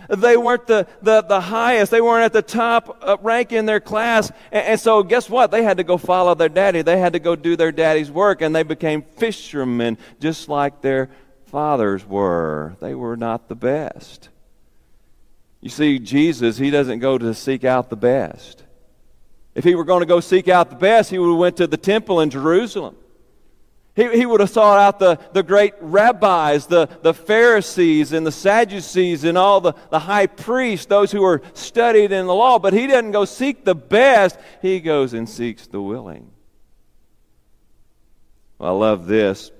They 0.08 0.38
weren't 0.38 0.66
the, 0.66 0.86
the, 1.02 1.22
the 1.22 1.40
highest. 1.40 1.90
They 1.90 2.00
weren't 2.00 2.24
at 2.24 2.32
the 2.32 2.42
top 2.42 2.98
uh, 3.02 3.18
rank 3.20 3.52
in 3.52 3.66
their 3.66 3.80
class. 3.80 4.30
And, 4.50 4.66
and, 4.66 4.80
so, 4.80 5.02
guess 5.02 5.28
what? 5.28 5.50
They 5.50 5.62
had 5.62 5.76
to 5.76 5.84
go 5.84 5.98
follow 5.98 6.34
their 6.34 6.48
daddy. 6.48 6.80
They 6.80 6.98
had 6.98 7.12
to 7.12 7.18
go 7.18 7.36
do 7.36 7.56
their 7.56 7.72
daddy's 7.72 8.10
work, 8.10 8.40
and 8.40 8.56
they 8.56 8.62
became 8.62 9.02
fishermen 9.02 9.98
just 10.18 10.48
like 10.48 10.80
their 10.80 11.10
fathers 11.46 12.06
were. 12.06 12.76
They 12.80 12.94
were 12.94 13.16
not 13.16 13.48
the 13.48 13.54
best. 13.54 14.30
You 15.60 15.68
see, 15.68 15.98
Jesus, 15.98 16.56
he 16.56 16.70
doesn't 16.70 17.00
go 17.00 17.18
to 17.18 17.34
seek 17.34 17.64
out 17.64 17.90
the 17.90 17.96
best. 17.96 18.64
If 19.54 19.64
he 19.64 19.74
were 19.74 19.84
going 19.84 20.00
to 20.00 20.06
go 20.06 20.20
seek 20.20 20.48
out 20.48 20.70
the 20.70 20.76
best, 20.76 21.10
he 21.10 21.18
would 21.18 21.28
have 21.28 21.38
went 21.38 21.56
to 21.58 21.66
the 21.66 21.76
temple 21.76 22.20
in 22.20 22.30
Jerusalem. 22.30 22.96
He, 23.98 24.18
he 24.18 24.26
would 24.26 24.38
have 24.38 24.50
sought 24.50 24.78
out 24.78 25.00
the, 25.00 25.18
the 25.32 25.42
great 25.42 25.74
rabbis, 25.80 26.66
the, 26.66 26.88
the 27.02 27.12
Pharisees 27.12 28.12
and 28.12 28.24
the 28.24 28.30
Sadducees 28.30 29.24
and 29.24 29.36
all 29.36 29.60
the, 29.60 29.74
the 29.90 29.98
high 29.98 30.28
priests, 30.28 30.86
those 30.86 31.10
who 31.10 31.22
were 31.22 31.42
studied 31.52 32.12
in 32.12 32.28
the 32.28 32.34
law. 32.34 32.60
But 32.60 32.74
he 32.74 32.86
doesn't 32.86 33.10
go 33.10 33.24
seek 33.24 33.64
the 33.64 33.74
best, 33.74 34.38
he 34.62 34.78
goes 34.78 35.14
and 35.14 35.28
seeks 35.28 35.66
the 35.66 35.82
willing. 35.82 36.30
Well, 38.58 38.72
I 38.72 38.78
love 38.78 39.06
this. 39.08 39.50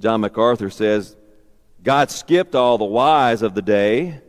John 0.00 0.20
MacArthur 0.20 0.70
says, 0.70 1.14
God 1.80 2.10
skipped 2.10 2.56
all 2.56 2.76
the 2.76 2.84
wise 2.84 3.42
of 3.42 3.54
the 3.54 3.62
day. 3.62 4.20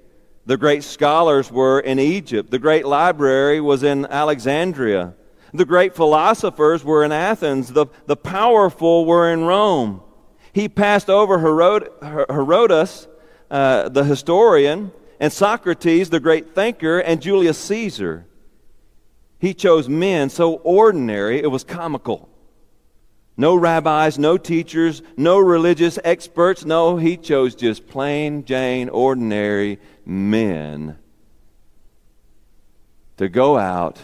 The 0.45 0.57
great 0.57 0.83
scholars 0.83 1.51
were 1.51 1.79
in 1.79 1.97
Egypt. 1.97 2.51
The 2.51 2.59
great 2.59 2.85
library 2.85 3.59
was 3.59 3.81
in 3.81 4.05
Alexandria. 4.05 5.15
The 5.53 5.65
great 5.65 5.95
philosophers 5.95 6.83
were 6.83 7.03
in 7.03 7.11
Athens. 7.11 7.69
The, 7.69 7.85
the 8.07 8.15
powerful 8.15 9.05
were 9.05 9.31
in 9.31 9.43
Rome. 9.43 10.01
He 10.51 10.67
passed 10.67 11.09
over 11.09 11.39
Herod, 11.39 11.89
Herodotus, 12.01 13.07
uh, 13.51 13.89
the 13.89 14.03
historian, 14.03 14.91
and 15.19 15.31
Socrates, 15.31 16.09
the 16.09 16.19
great 16.19 16.55
thinker, 16.55 16.99
and 16.99 17.21
Julius 17.21 17.57
Caesar. 17.59 18.25
He 19.39 19.53
chose 19.53 19.87
men 19.87 20.29
so 20.29 20.55
ordinary 20.55 21.39
it 21.39 21.47
was 21.47 21.63
comical. 21.63 22.29
No 23.35 23.55
rabbis, 23.55 24.19
no 24.19 24.37
teachers, 24.37 25.01
no 25.17 25.39
religious 25.39 25.97
experts. 26.03 26.65
No, 26.65 26.97
he 26.97 27.17
chose 27.17 27.55
just 27.55 27.87
plain 27.87 28.45
Jane, 28.45 28.89
ordinary 28.89 29.79
men 30.05 30.97
to 33.17 33.27
go 33.27 33.57
out 33.57 33.99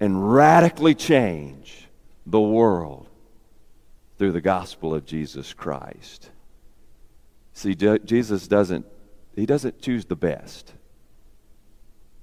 and 0.00 0.32
radically 0.32 0.94
change 0.94 1.86
the 2.26 2.40
world 2.40 3.06
through 4.18 4.32
the 4.32 4.40
gospel 4.40 4.94
of 4.94 5.04
Jesus 5.04 5.52
Christ. 5.52 6.30
See, 7.52 7.74
Jesus 7.74 8.48
doesn't, 8.48 8.86
he 9.36 9.44
doesn't 9.46 9.82
choose 9.82 10.06
the 10.06 10.16
best. 10.16 10.72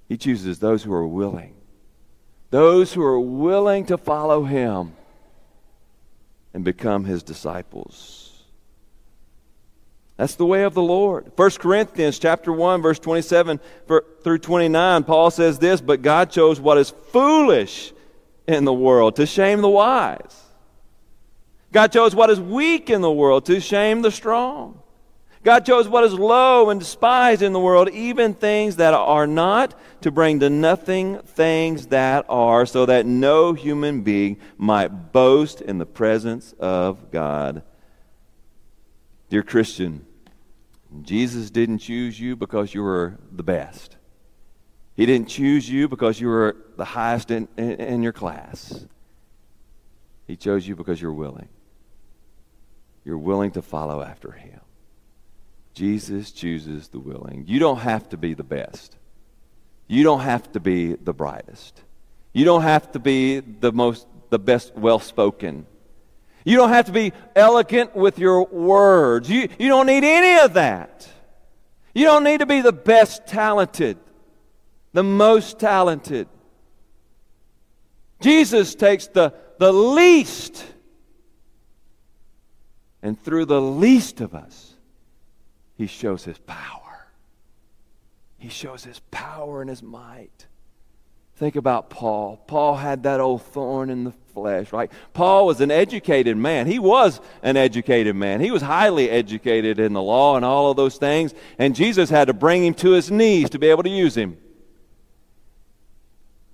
He 0.09 0.17
chooses 0.17 0.59
those 0.59 0.83
who 0.83 0.93
are 0.93 1.07
willing. 1.07 1.53
Those 2.49 2.93
who 2.93 3.03
are 3.03 3.19
willing 3.19 3.85
to 3.87 3.97
follow 3.97 4.43
him 4.43 4.93
and 6.53 6.63
become 6.63 7.05
his 7.05 7.21
disciples. 7.23 8.26
That's 10.17 10.35
the 10.35 10.45
way 10.45 10.63
of 10.63 10.73
the 10.73 10.81
Lord. 10.81 11.31
1 11.35 11.51
Corinthians 11.51 12.19
chapter 12.19 12.51
1 12.51 12.81
verse 12.81 12.99
27 12.99 13.59
through 13.87 14.39
29 14.39 15.03
Paul 15.03 15.31
says 15.31 15.59
this, 15.59 15.79
but 15.79 16.01
God 16.01 16.31
chose 16.31 16.59
what 16.59 16.77
is 16.77 16.89
foolish 17.11 17.93
in 18.47 18.65
the 18.65 18.73
world 18.73 19.15
to 19.17 19.25
shame 19.25 19.61
the 19.61 19.69
wise. 19.69 20.43
God 21.71 21.91
chose 21.91 22.15
what 22.15 22.29
is 22.31 22.41
weak 22.41 22.89
in 22.89 23.01
the 23.01 23.11
world 23.11 23.45
to 23.45 23.59
shame 23.59 24.01
the 24.01 24.11
strong. 24.11 24.81
God 25.43 25.65
chose 25.65 25.87
what 25.87 26.03
is 26.03 26.13
low 26.13 26.71
and 26.71 26.79
despised 26.79 27.41
in 27.41 27.53
the 27.53 27.59
world, 27.59 27.89
even 27.91 28.33
things 28.33 28.77
that 28.77 28.93
are 28.95 29.27
not, 29.27 29.79
to 30.01 30.11
bring 30.11 30.39
to 30.39 30.49
nothing 30.49 31.19
things 31.19 31.87
that 31.87 32.25
are, 32.27 32.65
so 32.65 32.85
that 32.85 33.05
no 33.05 33.53
human 33.53 34.01
being 34.01 34.37
might 34.57 35.13
boast 35.13 35.61
in 35.61 35.77
the 35.77 35.85
presence 35.85 36.53
of 36.59 37.11
God. 37.11 37.61
Dear 39.29 39.43
Christian, 39.43 40.06
Jesus 41.03 41.49
didn't 41.49 41.79
choose 41.79 42.19
you 42.19 42.35
because 42.35 42.73
you 42.73 42.81
were 42.83 43.17
the 43.31 43.43
best. 43.43 43.97
He 44.95 45.05
didn't 45.05 45.29
choose 45.29 45.69
you 45.69 45.87
because 45.87 46.19
you 46.19 46.27
were 46.27 46.57
the 46.75 46.85
highest 46.85 47.29
in, 47.31 47.47
in, 47.57 47.71
in 47.73 48.03
your 48.03 48.13
class. 48.13 48.85
He 50.25 50.35
chose 50.35 50.67
you 50.67 50.75
because 50.75 51.01
you're 51.01 51.13
willing. 51.13 51.49
You're 53.05 53.17
willing 53.17 53.51
to 53.51 53.61
follow 53.61 54.01
after 54.01 54.31
Him. 54.31 54.59
Jesus 55.73 56.31
chooses 56.31 56.87
the 56.87 56.99
willing. 56.99 57.45
You 57.47 57.59
don't 57.59 57.79
have 57.79 58.09
to 58.09 58.17
be 58.17 58.33
the 58.33 58.43
best. 58.43 58.97
You 59.87 60.03
don't 60.03 60.21
have 60.21 60.51
to 60.53 60.59
be 60.59 60.95
the 60.95 61.13
brightest. 61.13 61.81
You 62.33 62.43
don't 62.43 62.63
have 62.63 62.91
to 62.91 62.99
be 62.99 63.39
the 63.39 63.71
most 63.71 64.07
the 64.29 64.39
best 64.39 64.75
well 64.75 64.99
spoken. 64.99 65.65
You 66.47 66.55
don't 66.55 66.69
have 66.69 66.85
to 66.85 66.93
be 66.93 67.11
elegant 67.35 67.93
with 67.93 68.19
your 68.19 68.45
words. 68.45 69.29
You, 69.29 69.49
you 69.59 69.67
don't 69.67 69.85
need 69.85 70.05
any 70.05 70.41
of 70.45 70.53
that. 70.53 71.05
You 71.93 72.05
don't 72.05 72.23
need 72.23 72.39
to 72.39 72.45
be 72.45 72.61
the 72.61 72.71
best 72.71 73.27
talented, 73.27 73.97
the 74.93 75.03
most 75.03 75.59
talented. 75.59 76.29
Jesus 78.21 78.75
takes 78.75 79.07
the, 79.07 79.33
the 79.59 79.73
least, 79.73 80.65
and 83.01 83.21
through 83.21 83.43
the 83.43 83.61
least 83.61 84.21
of 84.21 84.33
us, 84.33 84.73
he 85.75 85.85
shows 85.85 86.23
his 86.23 86.37
power. 86.37 87.09
He 88.37 88.47
shows 88.47 88.85
his 88.85 89.01
power 89.11 89.59
and 89.59 89.69
his 89.69 89.83
might. 89.83 90.47
Think 91.37 91.55
about 91.55 91.91
Paul. 91.91 92.41
Paul 92.47 92.75
had 92.75 93.03
that 93.03 93.19
old 93.19 93.43
thorn 93.43 93.91
in 93.91 94.03
the 94.05 94.13
flesh, 94.33 94.73
right? 94.73 94.91
Paul 95.13 95.45
was 95.45 95.61
an 95.61 95.69
educated 95.69 96.35
man. 96.35 96.65
He 96.65 96.79
was 96.79 97.21
an 97.43 97.55
educated 97.55 98.15
man. 98.15 98.41
He 98.41 98.49
was 98.49 98.63
highly 98.63 99.07
educated 99.07 99.77
in 99.77 99.93
the 99.93 100.01
law 100.01 100.35
and 100.35 100.43
all 100.43 100.71
of 100.71 100.77
those 100.77 100.97
things. 100.97 101.35
And 101.59 101.75
Jesus 101.75 102.09
had 102.09 102.25
to 102.29 102.33
bring 102.33 102.65
him 102.65 102.73
to 102.75 102.89
his 102.89 103.11
knees 103.11 103.51
to 103.51 103.59
be 103.59 103.67
able 103.67 103.83
to 103.83 103.89
use 103.89 104.17
him. 104.17 104.35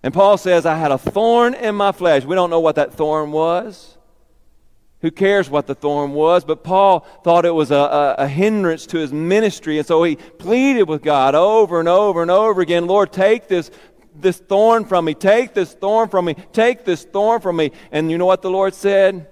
And 0.03 0.13
Paul 0.13 0.37
says, 0.37 0.65
I 0.65 0.75
had 0.75 0.91
a 0.91 0.97
thorn 0.97 1.53
in 1.53 1.75
my 1.75 1.93
flesh. 1.93 2.25
We 2.25 2.35
don't 2.35 2.49
know 2.49 2.59
what 2.59 2.75
that 2.75 2.93
thorn 2.93 3.31
was. 3.31 3.97
Who 5.03 5.11
cares 5.11 5.49
what 5.49 5.67
the 5.67 5.75
thorn 5.75 6.13
was? 6.13 6.45
But 6.45 6.63
Paul 6.63 7.01
thought 7.23 7.45
it 7.45 7.53
was 7.53 7.71
a, 7.71 7.75
a, 7.75 8.15
a, 8.19 8.27
hindrance 8.27 8.85
to 8.87 8.97
his 8.99 9.11
ministry. 9.11 9.77
And 9.77 9.85
so 9.85 10.01
he 10.03 10.15
pleaded 10.15 10.83
with 10.83 11.03
God 11.03 11.35
over 11.35 11.81
and 11.81 11.89
over 11.89 12.21
and 12.21 12.31
over 12.31 12.61
again 12.61 12.87
Lord, 12.87 13.11
take 13.11 13.49
this 13.49 13.69
this 14.15 14.37
thorn 14.37 14.85
from 14.85 15.05
me. 15.05 15.13
Take 15.13 15.53
this 15.53 15.73
thorn 15.73 16.09
from 16.09 16.25
me. 16.25 16.35
Take 16.51 16.85
this 16.85 17.03
thorn 17.03 17.41
from 17.41 17.57
me. 17.57 17.71
And 17.91 18.11
you 18.11 18.17
know 18.17 18.25
what 18.25 18.41
the 18.41 18.49
Lord 18.49 18.73
said? 18.73 19.27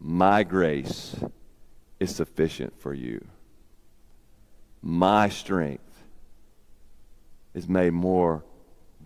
My 0.00 0.42
grace 0.44 1.16
is 1.98 2.14
sufficient 2.14 2.80
for 2.80 2.94
you. 2.94 3.26
My 4.82 5.28
strength 5.28 5.82
is 7.54 7.68
made 7.68 7.92
more 7.92 8.44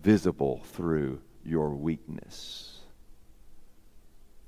visible 0.01 0.61
through 0.73 1.21
your 1.43 1.69
weakness. 1.71 2.79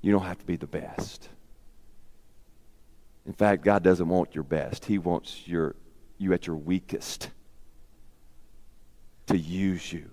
You 0.02 0.12
don't 0.12 0.24
have 0.24 0.38
to 0.38 0.46
be 0.46 0.56
the 0.56 0.68
best. 0.68 1.30
In 3.26 3.34
fact, 3.34 3.64
God 3.64 3.82
doesn't 3.82 4.08
want 4.08 4.36
your 4.36 4.44
best. 4.44 4.86
He 4.86 5.00
wants 5.00 5.48
your, 5.48 5.76
you 6.20 6.32
at 6.34 6.46
your 6.46 6.58
weakest 6.58 7.32
to 9.26 9.38
use 9.38 9.92
you 9.92 10.12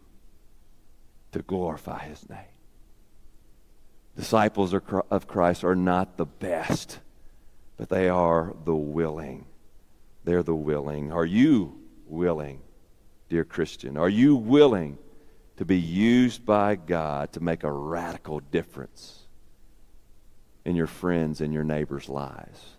to 1.32 1.42
glorify 1.42 2.04
his 2.04 2.28
name. 2.28 2.38
Disciples 4.16 4.74
of 4.74 5.26
Christ 5.26 5.64
are 5.64 5.74
not 5.74 6.16
the 6.16 6.26
best, 6.26 7.00
but 7.76 7.88
they 7.88 8.08
are 8.08 8.54
the 8.64 8.76
willing. 8.76 9.46
They're 10.24 10.42
the 10.42 10.54
willing. 10.54 11.10
Are 11.10 11.24
you 11.24 11.80
willing, 12.06 12.60
dear 13.28 13.44
Christian? 13.44 13.96
Are 13.96 14.08
you 14.08 14.36
willing 14.36 14.98
to 15.56 15.64
be 15.64 15.78
used 15.78 16.44
by 16.44 16.76
God 16.76 17.32
to 17.32 17.40
make 17.40 17.64
a 17.64 17.72
radical 17.72 18.40
difference 18.40 19.20
in 20.64 20.76
your 20.76 20.86
friends 20.86 21.40
and 21.40 21.52
your 21.52 21.64
neighbors' 21.64 22.08
lives? 22.08 22.76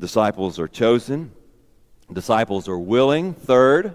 Disciples 0.00 0.58
are 0.58 0.66
chosen. 0.68 1.30
Disciples 2.12 2.68
are 2.68 2.78
willing. 2.78 3.34
Third, 3.34 3.94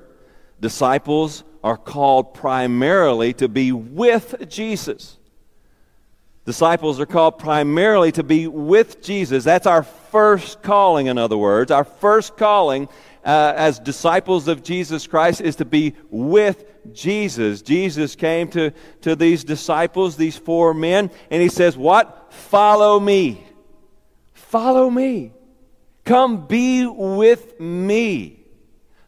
disciples 0.61 1.43
are 1.63 1.77
called 1.77 2.33
primarily 2.33 3.33
to 3.33 3.47
be 3.47 3.71
with 3.71 4.49
Jesus. 4.49 5.17
Disciples 6.45 6.99
are 6.99 7.05
called 7.05 7.37
primarily 7.37 8.11
to 8.13 8.23
be 8.23 8.47
with 8.47 9.03
Jesus. 9.03 9.43
That's 9.43 9.67
our 9.67 9.83
first 9.83 10.63
calling, 10.63 11.07
in 11.07 11.17
other 11.17 11.37
words. 11.37 11.69
Our 11.69 11.83
first 11.83 12.37
calling 12.37 12.87
uh, 13.23 13.53
as 13.55 13.77
disciples 13.79 14.47
of 14.47 14.63
Jesus 14.63 15.05
Christ 15.05 15.41
is 15.41 15.57
to 15.57 15.65
be 15.65 15.93
with 16.09 16.65
Jesus. 16.93 17.61
Jesus 17.61 18.15
came 18.15 18.47
to, 18.49 18.71
to 19.01 19.15
these 19.15 19.43
disciples, 19.43 20.15
these 20.15 20.37
four 20.37 20.73
men, 20.73 21.11
and 21.29 21.41
he 21.41 21.49
says, 21.49 21.77
What? 21.77 22.33
Follow 22.33 22.99
me. 22.99 23.45
Follow 24.33 24.89
me. 24.89 25.33
Come 26.05 26.47
be 26.47 26.87
with 26.87 27.59
me. 27.59 28.38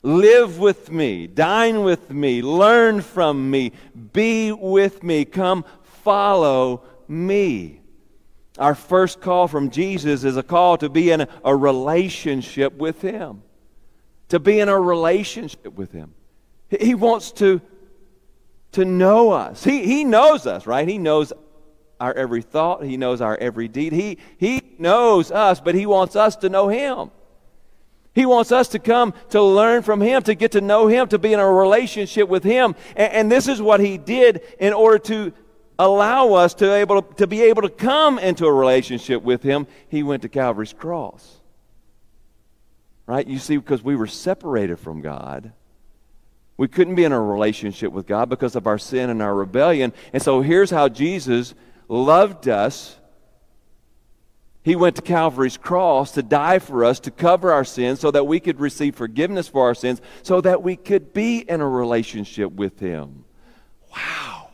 Live 0.03 0.57
with 0.57 0.91
me, 0.91 1.27
dine 1.27 1.83
with 1.83 2.09
me, 2.09 2.41
learn 2.41 3.01
from 3.01 3.51
me, 3.51 3.71
be 4.13 4.51
with 4.51 5.03
me. 5.03 5.25
Come 5.25 5.63
follow 5.83 6.83
me. 7.07 7.81
Our 8.57 8.73
first 8.73 9.21
call 9.21 9.47
from 9.47 9.69
Jesus 9.69 10.23
is 10.23 10.37
a 10.37 10.43
call 10.43 10.77
to 10.77 10.89
be 10.89 11.11
in 11.11 11.27
a 11.45 11.55
relationship 11.55 12.73
with 12.73 13.01
Him. 13.01 13.43
To 14.29 14.39
be 14.39 14.59
in 14.59 14.69
a 14.69 14.79
relationship 14.79 15.73
with 15.73 15.91
Him. 15.91 16.13
He 16.69 16.95
wants 16.95 17.31
to, 17.33 17.61
to 18.71 18.85
know 18.85 19.31
us. 19.31 19.63
He, 19.63 19.85
he 19.85 20.03
knows 20.03 20.47
us, 20.47 20.65
right? 20.65 20.87
He 20.87 20.97
knows 20.97 21.31
our 21.99 22.13
every 22.13 22.41
thought, 22.41 22.83
He 22.83 22.97
knows 22.97 23.21
our 23.21 23.37
every 23.37 23.67
deed. 23.67 23.93
He, 23.93 24.17
he 24.37 24.61
knows 24.79 25.31
us, 25.31 25.61
but 25.61 25.75
He 25.75 25.85
wants 25.85 26.15
us 26.15 26.35
to 26.37 26.49
know 26.49 26.69
Him. 26.69 27.11
He 28.13 28.25
wants 28.25 28.51
us 28.51 28.67
to 28.69 28.79
come 28.79 29.13
to 29.29 29.41
learn 29.41 29.83
from 29.83 30.01
Him, 30.01 30.21
to 30.23 30.35
get 30.35 30.51
to 30.51 30.61
know 30.61 30.87
Him, 30.87 31.07
to 31.09 31.19
be 31.19 31.33
in 31.33 31.39
a 31.39 31.49
relationship 31.49 32.27
with 32.27 32.43
Him. 32.43 32.75
And, 32.95 33.13
and 33.13 33.31
this 33.31 33.47
is 33.47 33.61
what 33.61 33.79
He 33.79 33.97
did 33.97 34.41
in 34.59 34.73
order 34.73 34.99
to 34.99 35.33
allow 35.79 36.33
us 36.33 36.53
to, 36.55 36.73
able 36.73 37.01
to, 37.01 37.15
to 37.15 37.27
be 37.27 37.41
able 37.43 37.61
to 37.61 37.69
come 37.69 38.19
into 38.19 38.45
a 38.45 38.53
relationship 38.53 39.23
with 39.23 39.41
Him. 39.43 39.65
He 39.87 40.03
went 40.03 40.23
to 40.23 40.29
Calvary's 40.29 40.73
cross. 40.73 41.37
Right? 43.05 43.25
You 43.25 43.39
see, 43.39 43.57
because 43.57 43.81
we 43.81 43.95
were 43.95 44.07
separated 44.07 44.77
from 44.77 45.01
God. 45.01 45.53
We 46.57 46.67
couldn't 46.67 46.95
be 46.95 47.05
in 47.05 47.11
a 47.11 47.19
relationship 47.19 47.91
with 47.91 48.05
God 48.05 48.29
because 48.29 48.55
of 48.55 48.67
our 48.67 48.77
sin 48.77 49.09
and 49.09 49.21
our 49.21 49.33
rebellion. 49.33 49.93
And 50.13 50.21
so 50.21 50.41
here's 50.41 50.69
how 50.69 50.89
Jesus 50.89 51.55
loved 51.87 52.47
us 52.47 52.97
he 54.63 54.75
went 54.75 54.95
to 54.97 55.01
Calvary's 55.01 55.57
cross 55.57 56.11
to 56.11 56.21
die 56.21 56.59
for 56.59 56.85
us, 56.85 56.99
to 57.01 57.11
cover 57.11 57.51
our 57.51 57.65
sins, 57.65 57.99
so 57.99 58.11
that 58.11 58.27
we 58.27 58.39
could 58.39 58.59
receive 58.59 58.95
forgiveness 58.95 59.47
for 59.47 59.65
our 59.65 59.73
sins, 59.73 60.01
so 60.21 60.39
that 60.41 60.61
we 60.61 60.75
could 60.75 61.13
be 61.13 61.39
in 61.39 61.61
a 61.61 61.67
relationship 61.67 62.51
with 62.51 62.79
Him. 62.79 63.25
Wow. 63.91 64.49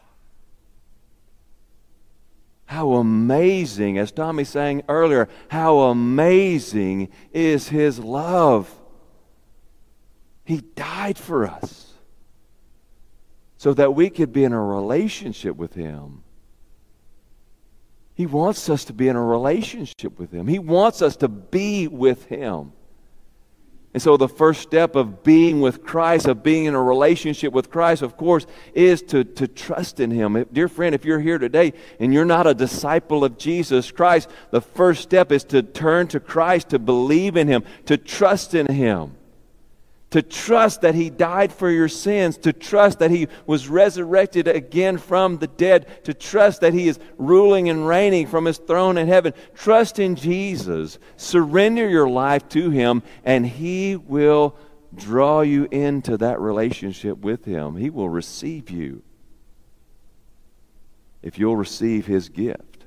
How 2.65 2.93
amazing, 2.93 3.98
as 3.98 4.13
Tommy 4.13 4.46
sang 4.46 4.82
earlier, 4.88 5.28
how 5.50 5.80
amazing 5.80 7.10
is 7.34 7.67
His 7.67 8.00
love. 8.00 8.74
He 10.46 10.62
died 10.62 11.17
for 11.17 11.46
us 11.46 11.93
so 13.58 13.74
that 13.74 13.93
we 13.93 14.10
could 14.10 14.32
be 14.32 14.46
in 14.46 14.54
a 14.54 14.63
relationship 14.63 15.58
with 15.58 15.74
Him. 15.74 16.24
He 18.17 18.25
wants 18.25 18.67
us 18.67 18.84
to 18.86 18.93
be 18.93 19.10
in 19.10 19.15
a 19.15 19.23
relationship 19.23 20.17
with 20.17 20.34
Him. 20.34 20.47
He 20.47 20.58
wants 20.58 21.03
us 21.03 21.17
to 21.17 21.27
be 21.27 21.88
with 21.88 22.25
Him. 22.25 22.73
And 23.93 24.01
so, 24.01 24.17
the 24.17 24.27
first 24.27 24.62
step 24.62 24.95
of 24.95 25.23
being 25.23 25.62
with 25.62 25.84
Christ, 25.84 26.25
of 26.25 26.41
being 26.41 26.65
in 26.65 26.73
a 26.73 26.82
relationship 26.82 27.53
with 27.53 27.69
Christ, 27.69 28.01
of 28.01 28.17
course, 28.17 28.47
is 28.73 29.03
to, 29.03 29.23
to 29.23 29.47
trust 29.47 29.99
in 29.99 30.10
Him. 30.10 30.47
Dear 30.51 30.67
friend, 30.67 30.95
if 30.95 31.06
you're 31.06 31.19
here 31.19 31.38
today 31.38 31.73
and 31.99 32.12
you're 32.12 32.25
not 32.25 32.47
a 32.47 32.56
disciple 32.56 33.23
of 33.23 33.38
Jesus 33.38 33.91
Christ, 33.91 34.30
the 34.49 34.62
first 34.62 35.03
step 35.03 35.32
is 35.32 35.43
to 35.45 35.62
turn 35.62 36.08
to 36.08 36.19
Christ, 36.19 36.69
to 36.69 36.80
believe 36.80 37.38
in 37.38 37.47
Him, 37.47 37.63
to 37.86 37.97
trust 37.97 38.56
in 38.56 38.65
Him 38.73 39.16
to 40.10 40.22
trust 40.22 40.82
that 40.82 40.96
He 40.96 41.10
died 41.10 41.52
for 41.52 41.70
your 41.70 41.89
sins, 41.89 42.38
to 42.39 42.54
trust 42.54 43.00
that 43.00 43.12
He 43.12 43.28
was 43.46 43.67
resurrected 43.67 44.48
again 44.48 44.98
from 44.98 45.38
the 45.38 45.48
dead, 45.48 46.04
to 46.06 46.13
trust 46.13 46.62
that 46.62 46.74
He 46.74 46.88
is 46.88 47.00
ruling 47.17 47.70
and 47.70 47.88
reigning 47.88 48.28
from 48.28 48.46
His 48.46 48.58
throne 48.58 48.98
in 48.98 49.08
heaven. 49.08 49.34
Trust 49.54 50.00
in 50.00 50.15
Jesus. 50.15 50.98
Surrender 51.17 51.88
your 51.88 52.10
life 52.10 52.48
to 52.50 52.70
Him, 52.70 53.04
and 53.26 53.46
He 53.46 53.98
will 53.98 54.56
draw 54.96 55.41
you 55.41 55.67
into 55.72 56.17
that 56.17 56.39
relationship 56.39 57.17
with 57.17 57.43
Him. 57.43 57.76
He 57.76 57.89
will 57.89 58.10
receive 58.10 58.70
you 58.70 59.04
if 61.22 61.38
you'll 61.38 61.58
receive 61.58 62.06
His 62.06 62.30
gift. 62.30 62.86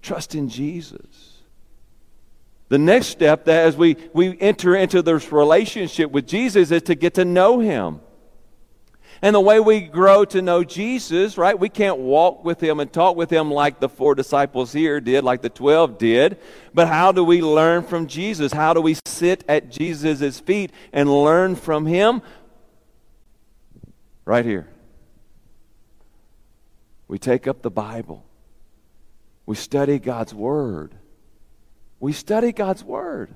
Trust 0.00 0.34
in 0.34 0.48
Jesus. 0.48 1.35
The 2.68 2.78
next 2.78 3.06
step 3.08 3.44
that 3.44 3.66
as 3.66 3.76
we, 3.76 3.96
we 4.12 4.38
enter 4.40 4.74
into 4.74 5.02
this 5.02 5.30
relationship 5.30 6.10
with 6.10 6.26
Jesus 6.26 6.70
is 6.70 6.82
to 6.82 6.94
get 6.94 7.14
to 7.14 7.24
know 7.24 7.60
him. 7.60 8.00
And 9.22 9.34
the 9.34 9.40
way 9.40 9.60
we 9.60 9.80
grow 9.80 10.24
to 10.26 10.42
know 10.42 10.62
Jesus, 10.62 11.38
right? 11.38 11.58
We 11.58 11.68
can't 11.68 11.98
walk 11.98 12.44
with 12.44 12.62
him 12.62 12.80
and 12.80 12.92
talk 12.92 13.16
with 13.16 13.30
him 13.30 13.50
like 13.50 13.80
the 13.80 13.88
four 13.88 14.14
disciples 14.14 14.72
here 14.72 15.00
did, 15.00 15.24
like 15.24 15.42
the 15.42 15.48
12 15.48 15.96
did. 15.96 16.38
But 16.74 16.88
how 16.88 17.12
do 17.12 17.24
we 17.24 17.40
learn 17.40 17.84
from 17.84 18.08
Jesus? 18.08 18.52
How 18.52 18.74
do 18.74 18.80
we 18.80 18.96
sit 19.06 19.44
at 19.48 19.70
Jesus' 19.70 20.38
feet 20.38 20.70
and 20.92 21.10
learn 21.10 21.56
from 21.56 21.86
him? 21.86 22.20
Right 24.26 24.44
here. 24.44 24.68
We 27.08 27.18
take 27.18 27.46
up 27.46 27.62
the 27.62 27.70
Bible. 27.70 28.26
We 29.46 29.54
study 29.54 29.98
God's 29.98 30.34
Word. 30.34 30.95
We 32.00 32.12
study 32.12 32.52
God's 32.52 32.84
Word. 32.84 33.34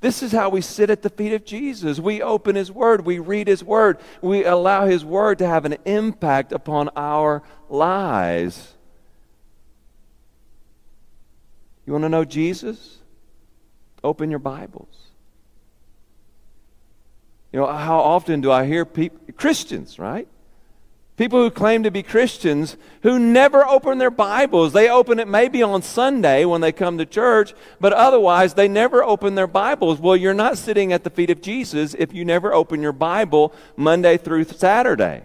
This 0.00 0.22
is 0.22 0.32
how 0.32 0.50
we 0.50 0.60
sit 0.60 0.90
at 0.90 1.00
the 1.02 1.08
feet 1.08 1.32
of 1.32 1.44
Jesus. 1.44 1.98
We 1.98 2.20
open 2.20 2.56
His 2.56 2.70
Word, 2.70 3.06
we 3.06 3.18
read 3.18 3.48
His 3.48 3.64
Word, 3.64 3.98
we 4.20 4.44
allow 4.44 4.86
His 4.86 5.04
Word 5.04 5.38
to 5.38 5.46
have 5.46 5.64
an 5.64 5.76
impact 5.84 6.52
upon 6.52 6.90
our 6.94 7.42
lives. 7.70 8.74
You 11.86 11.92
want 11.92 12.04
to 12.04 12.08
know 12.08 12.24
Jesus? 12.24 12.98
Open 14.02 14.30
your 14.30 14.38
Bibles. 14.38 14.94
You 17.52 17.60
know, 17.60 17.66
how 17.66 18.00
often 18.00 18.40
do 18.40 18.50
I 18.50 18.66
hear 18.66 18.84
people, 18.84 19.20
Christians, 19.36 19.98
right? 19.98 20.28
People 21.16 21.38
who 21.38 21.50
claim 21.50 21.84
to 21.84 21.92
be 21.92 22.02
Christians 22.02 22.76
who 23.02 23.20
never 23.20 23.64
open 23.64 23.98
their 23.98 24.10
Bibles. 24.10 24.72
They 24.72 24.88
open 24.90 25.20
it 25.20 25.28
maybe 25.28 25.62
on 25.62 25.82
Sunday 25.82 26.44
when 26.44 26.60
they 26.60 26.72
come 26.72 26.98
to 26.98 27.06
church, 27.06 27.54
but 27.80 27.92
otherwise 27.92 28.54
they 28.54 28.66
never 28.66 29.04
open 29.04 29.36
their 29.36 29.46
Bibles. 29.46 30.00
Well, 30.00 30.16
you're 30.16 30.34
not 30.34 30.58
sitting 30.58 30.92
at 30.92 31.04
the 31.04 31.10
feet 31.10 31.30
of 31.30 31.40
Jesus 31.40 31.94
if 31.94 32.12
you 32.12 32.24
never 32.24 32.52
open 32.52 32.82
your 32.82 32.92
Bible 32.92 33.54
Monday 33.76 34.16
through 34.16 34.44
Saturday. 34.44 35.22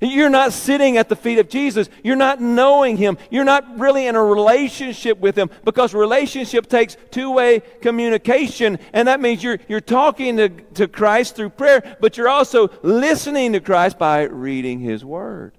You're 0.00 0.28
not 0.28 0.52
sitting 0.52 0.98
at 0.98 1.08
the 1.08 1.16
feet 1.16 1.38
of 1.38 1.48
Jesus. 1.48 1.88
You're 2.04 2.16
not 2.16 2.38
knowing 2.40 2.98
Him. 2.98 3.16
You're 3.30 3.44
not 3.44 3.78
really 3.78 4.06
in 4.06 4.14
a 4.14 4.22
relationship 4.22 5.18
with 5.18 5.36
Him 5.38 5.48
because 5.64 5.94
relationship 5.94 6.68
takes 6.68 6.98
two 7.10 7.30
way 7.30 7.60
communication. 7.80 8.78
And 8.92 9.08
that 9.08 9.20
means 9.20 9.42
you're, 9.42 9.58
you're 9.68 9.80
talking 9.80 10.36
to, 10.36 10.50
to 10.50 10.86
Christ 10.86 11.34
through 11.34 11.50
prayer, 11.50 11.96
but 11.98 12.18
you're 12.18 12.28
also 12.28 12.68
listening 12.82 13.54
to 13.54 13.60
Christ 13.60 13.98
by 13.98 14.24
reading 14.24 14.80
His 14.80 15.02
Word. 15.02 15.56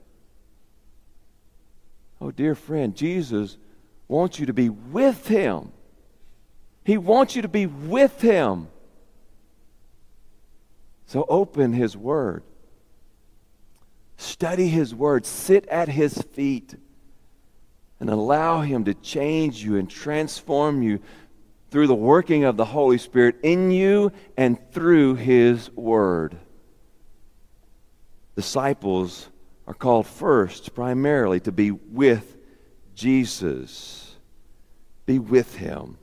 Oh, 2.22 2.30
dear 2.30 2.54
friend, 2.54 2.96
Jesus 2.96 3.58
wants 4.08 4.40
you 4.40 4.46
to 4.46 4.54
be 4.54 4.70
with 4.70 5.28
Him. 5.28 5.72
He 6.84 7.00
wants 7.00 7.36
you 7.36 7.42
to 7.42 7.48
be 7.48 7.66
with 7.66 8.22
Him. 8.22 8.68
So 11.08 11.26
open 11.28 11.74
His 11.74 11.98
Word. 11.98 12.44
Study 14.18 14.68
His 14.68 14.94
Word, 14.94 15.26
sit 15.26 15.68
at 15.68 15.88
His 15.88 16.18
feet, 16.18 16.76
and 18.00 18.10
allow 18.10 18.62
Him 18.62 18.86
to 18.86 18.94
change 18.94 19.64
you 19.64 19.78
and 19.78 19.90
transform 19.90 20.82
you 20.82 21.00
through 21.70 21.88
the 21.88 21.96
working 21.96 22.44
of 22.44 22.58
the 22.58 22.66
Holy 22.66 22.98
Spirit 22.98 23.38
in 23.44 23.72
you 23.72 24.12
and 24.36 24.58
through 24.72 25.16
His 25.16 25.70
Word. 25.72 26.38
Disciples 28.36 29.30
are 29.68 29.74
called 29.74 30.08
first, 30.08 30.74
primarily, 30.74 31.40
to 31.42 31.52
be 31.52 31.72
with 31.72 32.38
Jesus. 32.96 34.16
Be 35.06 35.20
with 35.20 35.56
Him. 35.56 35.98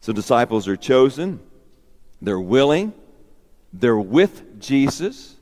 So, 0.00 0.12
disciples 0.12 0.68
are 0.68 0.76
chosen, 0.76 1.40
they're 2.22 2.40
willing, 2.40 2.92
they're 3.72 3.98
with 3.98 4.60
Jesus. 4.60 5.35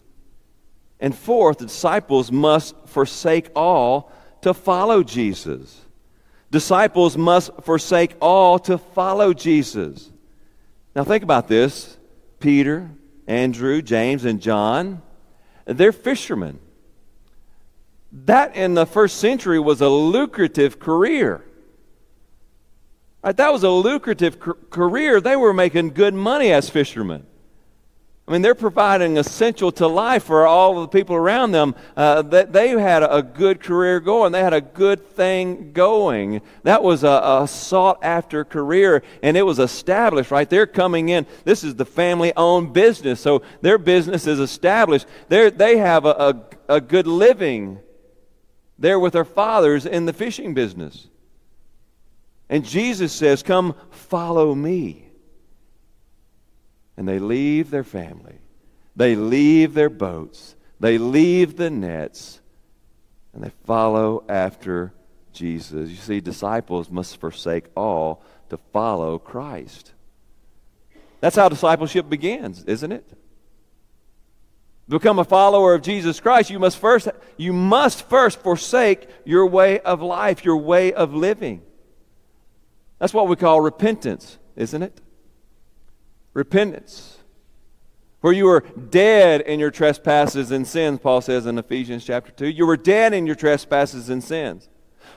And 1.05 1.14
fourth, 1.14 1.59
the 1.59 1.67
disciples 1.67 2.33
must 2.33 2.75
forsake 2.87 3.51
all 3.55 4.11
to 4.40 4.55
follow 4.55 5.03
Jesus. 5.03 5.83
Disciples 6.51 7.14
must 7.19 7.51
forsake 7.62 8.17
all 8.23 8.59
to 8.61 8.79
follow 8.79 9.35
Jesus. 9.35 10.11
Now, 10.97 11.05
think 11.05 11.23
about 11.23 11.47
this 11.47 11.99
Peter, 12.40 12.90
Andrew, 13.27 13.83
James, 13.83 14.25
and 14.25 14.40
John, 14.40 15.03
they're 15.67 15.93
fishermen. 15.93 16.59
That 18.11 18.57
in 18.57 18.73
the 18.73 18.87
first 18.87 19.19
century 19.19 19.61
was 19.61 19.83
a 19.83 19.90
lucrative 19.90 20.79
career. 20.79 21.45
That 23.23 23.53
was 23.53 23.62
a 23.62 23.69
lucrative 23.69 24.40
career. 24.71 25.21
They 25.21 25.37
were 25.37 25.53
making 25.53 25.90
good 25.90 26.14
money 26.14 26.51
as 26.51 26.71
fishermen. 26.71 27.27
I 28.26 28.32
mean, 28.32 28.40
they're 28.40 28.54
providing 28.54 29.18
essential 29.18 29.70
to 29.72 29.87
life 29.87 30.24
for 30.24 30.46
all 30.46 30.78
of 30.78 30.90
the 30.90 30.98
people 30.98 31.14
around 31.14 31.52
them. 31.52 31.74
Uh, 31.94 32.22
that 32.22 32.54
they 32.54 32.70
had 32.70 33.02
a 33.02 33.22
good 33.22 33.60
career 33.60 34.00
going. 34.00 34.32
They 34.32 34.42
had 34.42 34.54
a 34.54 34.62
good 34.62 35.06
thing 35.10 35.72
going. 35.72 36.40
That 36.62 36.82
was 36.82 37.04
a, 37.04 37.20
a 37.42 37.46
sought 37.46 37.98
after 38.02 38.42
career, 38.42 39.02
and 39.22 39.37
it 39.37 39.42
was 39.42 39.58
established. 39.58 40.30
Right, 40.30 40.48
they're 40.48 40.66
coming 40.66 41.10
in. 41.10 41.26
This 41.44 41.62
is 41.62 41.74
the 41.74 41.84
family-owned 41.84 42.72
business, 42.72 43.20
so 43.20 43.42
their 43.60 43.76
business 43.76 44.26
is 44.26 44.40
established. 44.40 45.06
They 45.28 45.50
they 45.50 45.76
have 45.76 46.06
a, 46.06 46.46
a, 46.68 46.76
a 46.76 46.80
good 46.80 47.06
living. 47.06 47.80
There 48.78 48.98
with 48.98 49.12
their 49.12 49.24
fathers 49.24 49.87
in 49.87 50.06
the 50.06 50.12
fishing 50.12 50.54
business. 50.54 51.08
And 52.48 52.64
Jesus 52.64 53.12
says, 53.12 53.42
Come 53.42 53.74
follow 53.90 54.54
me. 54.54 55.04
And 56.96 57.09
they 57.09 57.18
leave 57.18 57.70
their 57.70 57.85
family, 57.85 58.38
they 58.94 59.16
leave 59.16 59.74
their 59.74 59.90
boats, 59.90 60.54
they 60.80 60.98
leave 60.98 61.57
the 61.57 61.70
nets, 61.70 62.40
and 63.33 63.42
they 63.42 63.50
follow 63.64 64.24
after 64.28 64.92
Jesus. 65.33 65.90
You 65.90 65.96
see, 65.96 66.20
disciples 66.20 66.90
must 66.90 67.18
forsake 67.18 67.66
all 67.76 68.22
to 68.50 68.57
follow 68.72 69.18
Christ. 69.18 69.92
That's 71.20 71.37
how 71.37 71.48
discipleship 71.48 72.09
begins, 72.09 72.64
isn't 72.64 72.92
it? 72.92 73.04
Become 74.88 75.18
a 75.18 75.24
follower 75.24 75.74
of 75.74 75.83
Jesus 75.83 76.20
Christ, 76.20 76.50
you 76.50 76.59
must 76.59 76.76
first 76.76 77.09
you 77.38 77.52
must 77.52 78.07
first 78.09 78.40
forsake 78.40 79.09
your 79.24 79.46
way 79.46 79.80
of 79.80 80.02
life, 80.02 80.44
your 80.44 80.59
way 80.59 80.92
of 80.92 81.14
living. 81.14 81.62
That's 82.98 83.14
what 83.14 83.28
we 83.28 83.37
call 83.37 83.61
repentance, 83.61 84.38
isn't 84.57 84.83
it? 84.83 85.00
Repentance. 86.35 87.18
Where 88.20 88.33
you 88.33 88.47
were 88.47 88.61
dead 88.90 89.42
in 89.42 89.61
your 89.61 89.70
trespasses 89.70 90.51
and 90.51 90.66
sins, 90.66 91.01
Paul 91.03 91.20
says 91.20 91.47
in 91.47 91.59
Ephesians 91.59 92.05
chapter 92.05 92.33
2. 92.33 92.47
You 92.47 92.66
were 92.66 92.77
dead 92.77 93.12
in 93.12 93.27
your 93.27 93.35
trespasses 93.35 94.09
and 94.09 94.23
sins, 94.23 94.68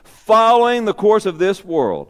following 0.04 0.84
the 0.84 0.94
course 0.94 1.24
of 1.24 1.38
this 1.38 1.64
world, 1.64 2.08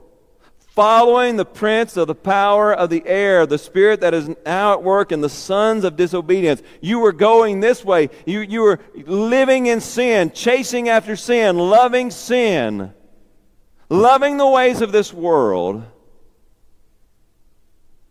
following 0.59 1.37
the 1.37 1.45
prince 1.45 1.97
of 1.97 2.09
the 2.09 2.15
power 2.15 2.75
of 2.75 2.91
the 2.91 3.07
air, 3.07 3.47
the 3.47 3.59
spirit 3.59 4.01
that 4.01 4.15
is 4.15 4.29
now 4.45 4.73
at 4.73 4.83
work 4.83 5.13
in 5.13 5.21
the 5.21 5.29
sons 5.29 5.85
of 5.85 5.97
disobedience. 5.97 6.63
You 6.81 6.99
were 6.99 7.13
going 7.13 7.61
this 7.61 7.85
way. 7.85 8.11
You, 8.27 8.41
you 8.41 8.63
were 8.63 8.81
living 8.95 9.67
in 9.67 9.81
sin, 9.81 10.33
chasing 10.33 10.89
after 10.89 11.15
sin, 11.17 11.59
loving 11.59 12.11
sin 12.11 12.93
loving 13.91 14.37
the 14.37 14.47
ways 14.47 14.81
of 14.81 14.93
this 14.93 15.13
world, 15.13 15.83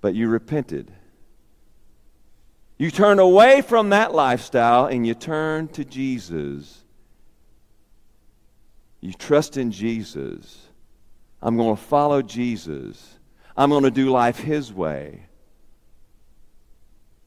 but 0.01 0.15
you 0.15 0.27
repented. 0.27 0.91
You 2.77 2.91
turned 2.91 3.19
away 3.19 3.61
from 3.61 3.89
that 3.89 4.13
lifestyle 4.13 4.85
and 4.85 5.05
you 5.05 5.15
turned 5.15 5.73
to 5.73 5.85
Jesus. 5.85 6.83
You 9.01 9.13
trust 9.13 9.57
in 9.57 9.71
Jesus. 9.71 10.67
I'm 11.41 11.57
going 11.57 11.75
to 11.75 11.81
follow 11.81 12.21
Jesus. 12.21 13.19
I'm 13.55 13.69
going 13.69 13.83
to 13.83 13.91
do 13.91 14.09
life 14.09 14.37
His 14.37 14.71
way. 14.71 15.25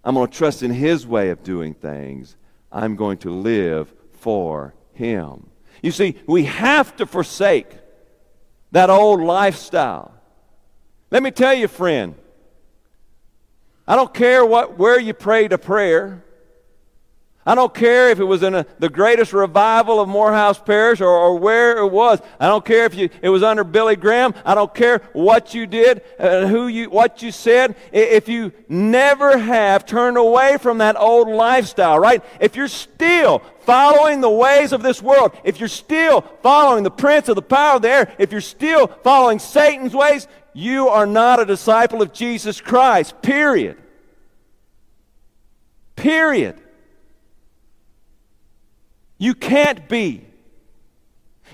I'm 0.05 0.15
going 0.15 0.29
to 0.29 0.37
trust 0.37 0.63
in 0.63 0.71
His 0.71 1.07
way 1.07 1.31
of 1.31 1.43
doing 1.43 1.75
things. 1.75 2.37
I'm 2.73 2.97
going 2.97 3.19
to 3.19 3.31
live 3.31 3.93
for 4.13 4.75
Him. 4.93 5.51
You 5.83 5.91
see, 5.91 6.17
we 6.27 6.45
have 6.45 6.97
to 6.97 7.07
forsake 7.07 7.69
that 8.73 8.91
old 8.91 9.21
lifestyle. 9.21 10.15
Let 11.11 11.23
me 11.23 11.31
tell 11.33 11.55
you, 11.55 11.67
friend, 11.67 12.15
I 13.91 13.97
don't 13.97 14.15
care 14.15 14.47
what, 14.47 14.79
where 14.79 15.01
you 15.01 15.13
prayed 15.13 15.53
a 15.53 15.59
prayer. 15.59 16.23
I 17.45 17.57
don't 17.57 17.75
care 17.75 18.11
if 18.11 18.21
it 18.21 18.25
was 18.25 18.45
in 18.45 18.55
a, 18.55 18.65
the 18.79 18.89
greatest 18.89 19.33
revival 19.33 19.99
of 19.99 20.09
Morehouse 20.09 20.61
Parish 20.61 21.01
or, 21.01 21.09
or, 21.09 21.37
where 21.37 21.79
it 21.79 21.91
was. 21.91 22.21
I 22.39 22.47
don't 22.47 22.65
care 22.65 22.85
if 22.85 22.95
you, 22.95 23.11
it 23.21 23.31
was 23.31 23.43
under 23.43 23.65
Billy 23.65 23.97
Graham. 23.97 24.33
I 24.45 24.55
don't 24.55 24.73
care 24.73 24.99
what 25.13 25.55
you 25.55 25.67
did, 25.67 26.03
uh, 26.21 26.47
who 26.47 26.69
you, 26.69 26.89
what 26.89 27.21
you 27.21 27.33
said. 27.33 27.75
If 27.91 28.29
you 28.29 28.53
never 28.69 29.37
have 29.37 29.87
turned 29.87 30.17
away 30.17 30.57
from 30.59 30.79
that 30.79 30.95
old 30.97 31.27
lifestyle, 31.27 31.99
right? 31.99 32.23
If 32.39 32.55
you're 32.55 32.69
still 32.69 33.43
following 33.63 34.21
the 34.21 34.31
ways 34.31 34.73
of 34.73 34.85
this 34.85 35.03
world, 35.03 35.37
if 35.43 35.59
you're 35.59 35.69
still 35.69 36.21
following 36.45 36.85
the 36.85 36.93
prince 36.93 37.29
of 37.29 37.35
the 37.35 37.43
power 37.43 37.75
of 37.75 37.83
the 37.83 37.91
air, 37.91 38.15
if 38.19 38.31
you're 38.31 38.41
still 38.41 38.87
following 38.87 39.41
Satan's 39.41 39.95
ways, 39.95 40.29
you 40.53 40.89
are 40.89 41.07
not 41.07 41.41
a 41.41 41.45
disciple 41.45 42.03
of 42.03 42.13
Jesus 42.13 42.61
Christ. 42.61 43.21
Period. 43.23 43.80
Period. 46.01 46.59
You 49.19 49.35
can't 49.35 49.87
be. 49.87 50.25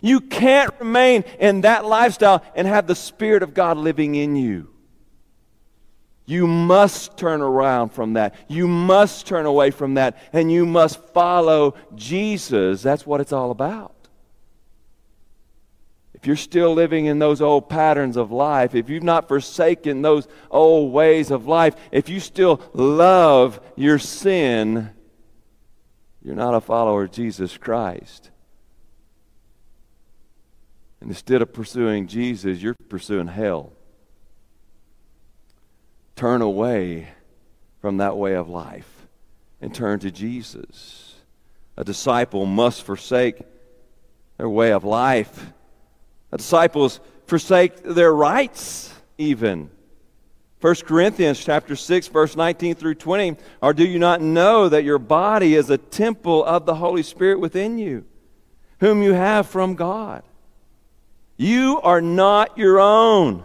You 0.00 0.20
can't 0.20 0.72
remain 0.78 1.24
in 1.40 1.62
that 1.62 1.85
lifestyle 1.85 2.44
and 2.54 2.68
have 2.68 2.87
the 2.87 2.94
Spirit 2.94 3.42
of 3.42 3.54
God 3.54 3.76
living 3.76 4.14
in 4.14 4.37
you. 4.37 4.68
You 6.26 6.46
must 6.46 7.16
turn 7.16 7.40
around 7.40 7.88
from 7.88 8.12
that. 8.12 8.37
You 8.46 8.68
must 8.68 9.26
turn 9.26 9.46
away 9.46 9.72
from 9.72 9.94
that. 9.94 10.16
And 10.32 10.50
you 10.50 10.64
must 10.64 11.00
follow 11.09 11.74
Jesus. 11.96 12.82
That's 12.82 13.04
what 13.04 13.20
it's 13.20 13.32
all 13.32 13.50
about. 13.50 13.95
If 16.26 16.28
you're 16.28 16.36
still 16.38 16.74
living 16.74 17.06
in 17.06 17.20
those 17.20 17.40
old 17.40 17.68
patterns 17.68 18.16
of 18.16 18.32
life, 18.32 18.74
if 18.74 18.90
you've 18.90 19.04
not 19.04 19.28
forsaken 19.28 20.02
those 20.02 20.26
old 20.50 20.92
ways 20.92 21.30
of 21.30 21.46
life, 21.46 21.76
if 21.92 22.08
you 22.08 22.18
still 22.18 22.60
love 22.74 23.60
your 23.76 24.00
sin, 24.00 24.90
you're 26.24 26.34
not 26.34 26.52
a 26.52 26.60
follower 26.60 27.04
of 27.04 27.12
Jesus 27.12 27.56
Christ. 27.56 28.32
And 31.00 31.10
instead 31.10 31.42
of 31.42 31.52
pursuing 31.52 32.08
Jesus, 32.08 32.60
you're 32.60 32.74
pursuing 32.74 33.28
hell. 33.28 33.72
Turn 36.16 36.42
away 36.42 37.06
from 37.80 37.98
that 37.98 38.16
way 38.16 38.34
of 38.34 38.48
life 38.48 39.06
and 39.60 39.72
turn 39.72 40.00
to 40.00 40.10
Jesus. 40.10 41.14
A 41.76 41.84
disciple 41.84 42.46
must 42.46 42.82
forsake 42.82 43.42
their 44.38 44.48
way 44.48 44.72
of 44.72 44.82
life. 44.82 45.52
A 46.32 46.38
disciples 46.38 47.00
forsake 47.26 47.82
their 47.82 48.12
rights 48.12 48.92
even. 49.18 49.70
1 50.60 50.74
Corinthians 50.86 51.42
chapter 51.42 51.76
6 51.76 52.08
verse 52.08 52.34
19 52.34 52.74
through 52.74 52.94
20 52.94 53.36
or 53.60 53.74
do 53.74 53.86
you 53.86 53.98
not 53.98 54.20
know 54.20 54.68
that 54.68 54.84
your 54.84 54.98
body 54.98 55.54
is 55.54 55.68
a 55.70 55.78
temple 55.78 56.44
of 56.44 56.64
the 56.64 56.74
Holy 56.74 57.02
Spirit 57.02 57.38
within 57.38 57.78
you 57.78 58.04
whom 58.80 59.02
you 59.02 59.12
have 59.12 59.46
from 59.46 59.74
God? 59.74 60.22
You 61.36 61.80
are 61.82 62.00
not 62.00 62.56
your 62.56 62.80
own. 62.80 63.44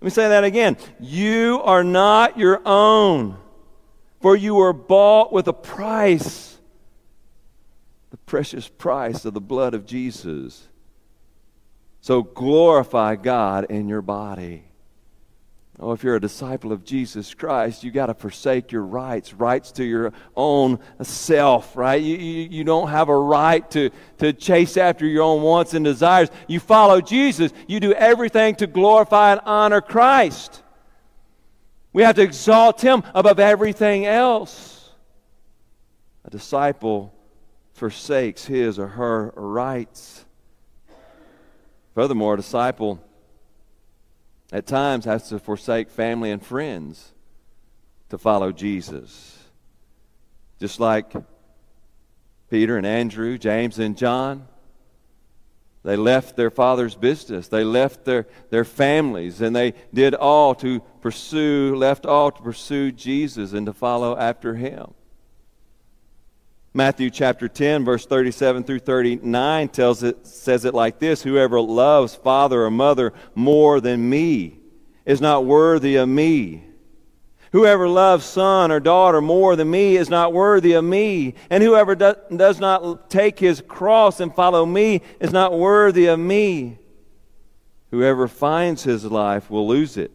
Let 0.00 0.04
me 0.04 0.10
say 0.10 0.28
that 0.28 0.44
again. 0.44 0.76
You 1.00 1.60
are 1.64 1.82
not 1.82 2.38
your 2.38 2.60
own 2.66 3.38
for 4.22 4.36
you 4.36 4.54
were 4.54 4.72
bought 4.72 5.32
with 5.32 5.48
a 5.48 5.52
price 5.52 6.58
the 8.10 8.16
precious 8.18 8.68
price 8.68 9.24
of 9.24 9.34
the 9.34 9.40
blood 9.40 9.74
of 9.74 9.84
Jesus 9.84 10.68
so 12.02 12.22
glorify 12.22 13.16
God 13.16 13.64
in 13.70 13.88
your 13.88 14.02
body 14.02 14.64
Oh, 15.82 15.90
if 15.90 16.04
you're 16.04 16.14
a 16.14 16.20
disciple 16.20 16.70
of 16.70 16.84
Jesus 16.84 17.34
Christ, 17.34 17.82
you 17.82 17.90
got 17.90 18.06
to 18.06 18.14
forsake 18.14 18.70
your 18.70 18.82
rights, 18.82 19.34
rights 19.34 19.72
to 19.72 19.84
your 19.84 20.12
own 20.36 20.78
self, 21.02 21.76
right? 21.76 22.00
You, 22.00 22.16
you, 22.16 22.48
you 22.50 22.64
don't 22.64 22.88
have 22.88 23.08
a 23.08 23.18
right 23.18 23.68
to, 23.72 23.90
to 24.18 24.32
chase 24.32 24.76
after 24.76 25.04
your 25.04 25.24
own 25.24 25.42
wants 25.42 25.74
and 25.74 25.84
desires. 25.84 26.28
You 26.46 26.60
follow 26.60 27.00
Jesus, 27.00 27.52
you 27.66 27.80
do 27.80 27.92
everything 27.94 28.54
to 28.56 28.68
glorify 28.68 29.32
and 29.32 29.40
honor 29.44 29.80
Christ. 29.80 30.62
We 31.92 32.04
have 32.04 32.14
to 32.14 32.22
exalt 32.22 32.80
Him 32.80 33.02
above 33.12 33.40
everything 33.40 34.06
else. 34.06 34.88
A 36.24 36.30
disciple 36.30 37.12
forsakes 37.72 38.44
his 38.44 38.78
or 38.78 38.86
her 38.86 39.32
rights. 39.34 40.24
Furthermore, 41.94 42.34
a 42.34 42.36
disciple 42.38 43.02
at 44.52 44.66
times 44.66 45.04
has 45.04 45.28
to 45.28 45.38
forsake 45.38 45.90
family 45.90 46.30
and 46.30 46.44
friends 46.44 47.12
to 48.10 48.18
follow 48.18 48.52
Jesus. 48.52 49.38
Just 50.60 50.80
like 50.80 51.12
Peter 52.50 52.76
and 52.76 52.86
Andrew, 52.86 53.38
James 53.38 53.78
and 53.78 53.96
John, 53.96 54.46
they 55.84 55.96
left 55.96 56.36
their 56.36 56.50
father's 56.50 56.94
business. 56.94 57.48
They 57.48 57.64
left 57.64 58.04
their, 58.04 58.26
their 58.50 58.64
families, 58.64 59.40
and 59.40 59.56
they 59.56 59.74
did 59.92 60.14
all 60.14 60.54
to 60.56 60.80
pursue, 61.00 61.74
left 61.74 62.06
all 62.06 62.30
to 62.30 62.42
pursue 62.42 62.92
Jesus 62.92 63.52
and 63.52 63.66
to 63.66 63.72
follow 63.72 64.16
after 64.16 64.54
him. 64.54 64.94
Matthew 66.74 67.10
chapter 67.10 67.48
10, 67.48 67.84
verse 67.84 68.06
37 68.06 68.64
through 68.64 68.78
39 68.78 69.68
tells 69.68 70.02
it, 70.02 70.26
says 70.26 70.64
it 70.64 70.72
like 70.72 70.98
this 70.98 71.22
Whoever 71.22 71.60
loves 71.60 72.14
father 72.14 72.64
or 72.64 72.70
mother 72.70 73.12
more 73.34 73.80
than 73.80 74.08
me 74.08 74.58
is 75.04 75.20
not 75.20 75.44
worthy 75.44 75.96
of 75.96 76.08
me. 76.08 76.64
Whoever 77.52 77.86
loves 77.86 78.24
son 78.24 78.72
or 78.72 78.80
daughter 78.80 79.20
more 79.20 79.56
than 79.56 79.70
me 79.70 79.96
is 79.96 80.08
not 80.08 80.32
worthy 80.32 80.72
of 80.72 80.84
me. 80.84 81.34
And 81.50 81.62
whoever 81.62 81.94
do, 81.94 82.14
does 82.34 82.58
not 82.58 83.10
take 83.10 83.38
his 83.38 83.60
cross 83.60 84.20
and 84.20 84.34
follow 84.34 84.64
me 84.64 85.02
is 85.20 85.32
not 85.32 85.58
worthy 85.58 86.06
of 86.06 86.18
me. 86.18 86.78
Whoever 87.90 88.26
finds 88.26 88.84
his 88.84 89.04
life 89.04 89.50
will 89.50 89.68
lose 89.68 89.98
it. 89.98 90.10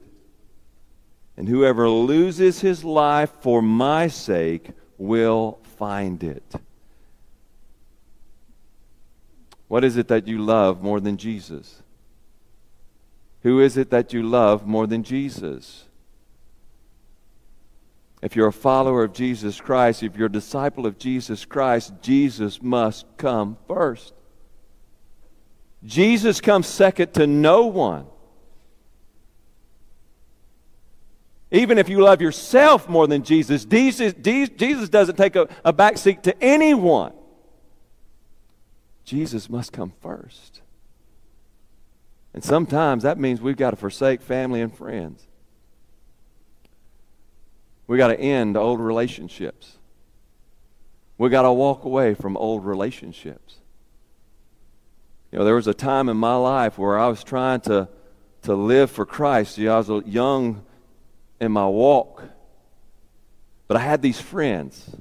And 1.38 1.48
whoever 1.48 1.88
loses 1.88 2.62
his 2.62 2.84
life 2.84 3.30
for 3.42 3.62
my 3.62 4.08
sake 4.08 4.72
will 4.98 5.60
find 5.78 6.24
it. 6.24 6.44
What 9.68 9.84
is 9.84 9.98
it 9.98 10.08
that 10.08 10.28
you 10.28 10.40
love 10.40 10.82
more 10.82 11.00
than 11.00 11.18
Jesus? 11.18 11.82
Who 13.44 13.60
is 13.60 13.78
it 13.78 13.90
that 13.92 14.14
you 14.14 14.24
love 14.24 14.66
more 14.66 14.88
than 14.88 15.04
Jesus? 15.04 15.86
If 18.22 18.36
you're 18.36 18.48
a 18.48 18.54
follower 18.54 19.04
of 19.04 19.14
Jesus 19.14 19.62
Christ, 19.62 20.04
if 20.04 20.16
you're 20.16 20.28
a 20.28 20.32
disciple 20.32 20.86
of 20.86 20.98
Jesus 20.98 21.46
Christ, 21.46 21.94
Jesus 22.02 22.62
must 22.62 23.06
come 23.18 23.58
first. 23.68 24.14
Jesus 25.84 26.42
comes 26.42 26.66
second 26.68 27.14
to 27.14 27.28
no 27.28 27.68
one. 27.68 28.08
Even 31.52 31.78
if 31.78 31.88
you 31.88 32.02
love 32.02 32.22
yourself 32.22 32.90
more 32.90 33.08
than 33.08 33.24
Jesus, 33.24 33.64
Jesus, 33.64 34.14
Jesus 34.14 34.90
doesn't 34.90 35.16
take 35.16 35.36
a, 35.36 35.48
a 35.64 35.72
back 35.72 35.98
seat 35.98 36.24
to 36.24 36.44
anyone. 36.44 37.14
Jesus 39.06 39.50
must 39.50 39.72
come 39.72 39.94
first. 40.02 40.62
And 42.34 42.44
sometimes 42.44 43.04
that 43.04 43.18
means 43.18 43.40
we've 43.40 43.56
got 43.56 43.72
to 43.72 43.78
forsake 43.78 44.22
family 44.22 44.62
and 44.62 44.76
friends. 44.76 45.26
We've 47.88 47.98
got 47.98 48.10
to 48.10 48.20
end 48.20 48.58
old 48.58 48.82
relationships. 48.82 49.78
We've 51.18 51.32
got 51.32 51.44
to 51.44 51.52
walk 51.54 51.86
away 51.86 52.14
from 52.14 52.36
old 52.36 52.66
relationships. 52.66 53.56
You 55.32 55.40
know, 55.40 55.46
there 55.46 55.56
was 55.56 55.68
a 55.68 55.74
time 55.74 56.10
in 56.10 56.18
my 56.18 56.36
life 56.36 56.78
where 56.78 57.00
I 57.00 57.08
was 57.08 57.24
trying 57.24 57.62
to, 57.62 57.88
to 58.44 58.54
live 58.54 58.92
for 58.92 59.06
Christ. 59.06 59.58
You 59.58 59.68
know, 59.68 59.76
I 59.76 59.78
was 59.78 59.90
a 59.90 60.04
young 60.06 60.64
in 61.40 61.52
my 61.52 61.68
walk. 61.68 62.24
But 63.68 63.78
I 63.78 63.82
had 63.82 64.02
these 64.02 64.20
friends, 64.20 64.96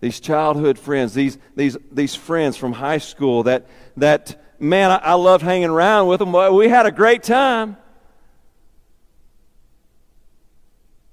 these 0.00 0.20
childhood 0.20 0.78
friends, 0.78 1.14
these, 1.14 1.38
these, 1.56 1.76
these 1.90 2.14
friends 2.14 2.56
from 2.56 2.72
high 2.72 2.98
school 2.98 3.44
that, 3.44 3.66
that 3.96 4.40
man, 4.58 4.90
I, 4.90 4.96
I 4.96 5.14
loved 5.14 5.42
hanging 5.42 5.70
around 5.70 6.08
with 6.08 6.18
them. 6.20 6.32
We 6.54 6.68
had 6.68 6.86
a 6.86 6.92
great 6.92 7.22
time. 7.22 7.76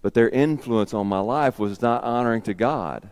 But 0.02 0.14
their 0.14 0.30
influence 0.30 0.94
on 0.94 1.08
my 1.08 1.20
life 1.20 1.60
was 1.60 1.82
not 1.82 2.04
honoring 2.04 2.44
to 2.44 2.54
God. 2.54 3.10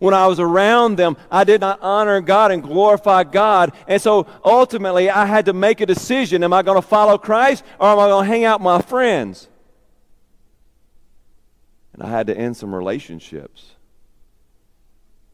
When 0.00 0.14
I 0.14 0.26
was 0.26 0.40
around 0.40 0.96
them, 0.96 1.18
I 1.30 1.44
did 1.44 1.60
not 1.60 1.80
honor 1.82 2.20
God 2.22 2.52
and 2.52 2.62
glorify 2.62 3.24
God. 3.24 3.72
And 3.86 4.00
so 4.00 4.26
ultimately, 4.42 5.10
I 5.10 5.26
had 5.26 5.44
to 5.46 5.52
make 5.52 5.82
a 5.82 5.86
decision. 5.86 6.42
Am 6.42 6.54
I 6.54 6.62
going 6.62 6.80
to 6.80 6.86
follow 6.86 7.18
Christ 7.18 7.64
or 7.78 7.88
am 7.88 7.98
I 7.98 8.08
going 8.08 8.24
to 8.24 8.30
hang 8.30 8.44
out 8.44 8.60
with 8.60 8.64
my 8.64 8.80
friends? 8.80 9.48
And 12.00 12.08
I 12.08 12.12
had 12.16 12.28
to 12.28 12.36
end 12.36 12.56
some 12.56 12.74
relationships 12.74 13.72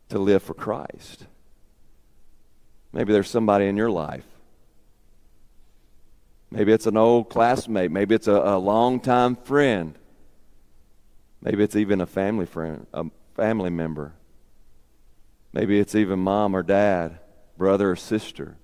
to 0.09 0.19
live 0.19 0.43
for 0.43 0.53
Christ. 0.53 1.25
Maybe 2.93 3.13
there's 3.13 3.31
somebody 3.31 3.67
in 3.67 3.77
your 3.77 3.91
life. 3.91 4.27
Maybe 6.51 6.73
it's 6.73 6.89
an 6.89 6.97
old 6.97 7.29
classmate. 7.29 7.93
Maybe 7.93 8.17
it's 8.17 8.27
a, 8.27 8.33
a 8.33 8.59
longtime 8.59 9.37
friend. 9.37 9.97
Maybe 11.41 11.63
it's 11.63 11.77
even 11.77 12.01
a 12.01 12.07
family 12.07 12.47
friend, 12.47 12.89
a 12.93 13.05
family 13.37 13.71
member. 13.71 14.15
Maybe 15.53 15.79
it's 15.79 15.95
even 15.95 16.19
mom 16.19 16.57
or 16.57 16.65
dad, 16.65 17.21
brother 17.57 17.93
or 17.93 17.97
sister. 17.97 18.57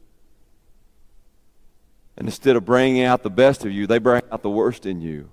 And 2.16 2.26
instead 2.26 2.56
of 2.56 2.64
bringing 2.64 3.04
out 3.04 3.22
the 3.22 3.30
best 3.30 3.64
of 3.64 3.70
you, 3.70 3.86
they 3.86 3.98
bring 3.98 4.22
out 4.32 4.42
the 4.42 4.50
worst 4.50 4.86
in 4.86 5.00
you 5.00 5.30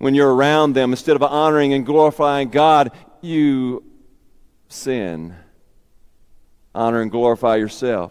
when 0.00 0.14
you're 0.14 0.34
around 0.34 0.72
them, 0.72 0.92
instead 0.92 1.14
of 1.14 1.22
honoring 1.22 1.74
and 1.74 1.84
glorifying 1.84 2.48
God, 2.48 2.90
you 3.20 3.84
sin. 4.66 5.36
Honor 6.74 7.02
and 7.02 7.10
glorify 7.10 7.56
yourself. 7.56 8.10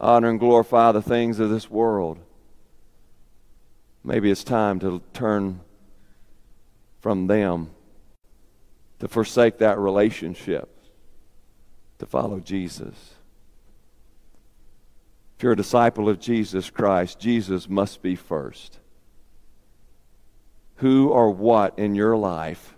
Honor 0.00 0.30
and 0.30 0.40
glorify 0.40 0.90
the 0.90 1.00
things 1.00 1.38
of 1.38 1.50
this 1.50 1.70
world. 1.70 2.18
Maybe 4.02 4.28
it's 4.28 4.42
time 4.42 4.80
to 4.80 5.00
turn 5.12 5.60
from 7.00 7.28
them, 7.28 7.70
to 8.98 9.06
forsake 9.06 9.58
that 9.58 9.78
relationship, 9.78 10.68
to 12.00 12.06
follow 12.06 12.40
Jesus. 12.40 13.14
If 15.36 15.44
you're 15.44 15.52
a 15.52 15.56
disciple 15.56 16.08
of 16.08 16.18
Jesus 16.18 16.70
Christ, 16.70 17.20
Jesus 17.20 17.68
must 17.68 18.02
be 18.02 18.16
first 18.16 18.80
who 20.78 21.08
or 21.08 21.30
what 21.30 21.78
in 21.78 21.94
your 21.94 22.16
life, 22.16 22.76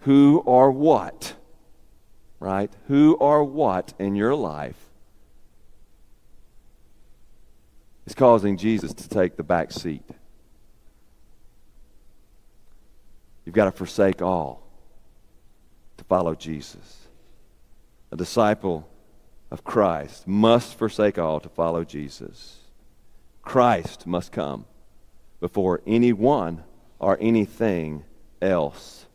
who 0.00 0.38
or 0.46 0.70
what, 0.70 1.34
right? 2.40 2.72
Who 2.86 3.14
or 3.14 3.44
what 3.44 3.94
in 3.98 4.14
your 4.14 4.34
life 4.34 4.78
is 8.06 8.14
causing 8.14 8.56
Jesus 8.56 8.94
to 8.94 9.08
take 9.08 9.36
the 9.36 9.42
back 9.42 9.72
seat? 9.72 10.08
You've 13.44 13.56
got 13.56 13.64
to 13.64 13.72
forsake 13.72 14.22
all 14.22 14.62
to 15.96 16.04
follow 16.04 16.36
Jesus. 16.36 17.08
A 18.12 18.16
disciple 18.16 18.88
of 19.50 19.64
Christ 19.64 20.28
must 20.28 20.78
forsake 20.78 21.18
all 21.18 21.40
to 21.40 21.48
follow 21.48 21.82
Jesus. 21.82 22.58
Christ 23.42 24.06
must 24.06 24.30
come 24.30 24.66
before 25.42 25.82
anyone 25.88 26.62
or 27.00 27.18
anything 27.20 28.04
else. 28.40 29.06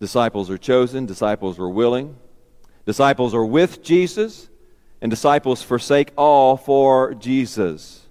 Disciples 0.00 0.48
are 0.48 0.56
chosen, 0.56 1.04
disciples 1.04 1.58
are 1.58 1.68
willing, 1.68 2.16
disciples 2.86 3.34
are 3.34 3.44
with 3.44 3.82
Jesus, 3.82 4.48
and 5.02 5.10
disciples 5.10 5.62
forsake 5.62 6.10
all 6.16 6.56
for 6.56 7.12
Jesus. 7.12 8.06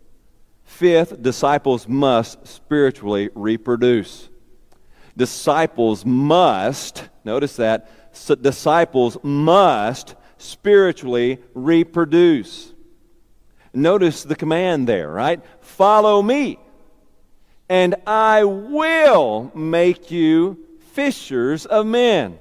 Fifth, 0.63 1.19
disciples 1.19 1.88
must 1.88 2.45
spiritually 2.47 3.31
reproduce. 3.33 4.29
Disciples 5.17 6.05
must, 6.05 7.09
notice 7.23 7.55
that, 7.55 7.89
disciples 8.43 9.17
must 9.23 10.13
spiritually 10.38 11.39
reproduce. 11.55 12.68
Notice 13.73 14.23
the 14.23 14.36
command 14.36 14.88
there, 14.88 15.10
right? 15.10 15.41
Follow 15.62 16.21
me, 16.21 16.58
and 17.67 17.95
I 18.08 18.43
will 18.43 19.51
make 19.53 20.12
you 20.12 20.58
fishers 20.93 21.65
of 21.65 21.86
men. 21.86 22.39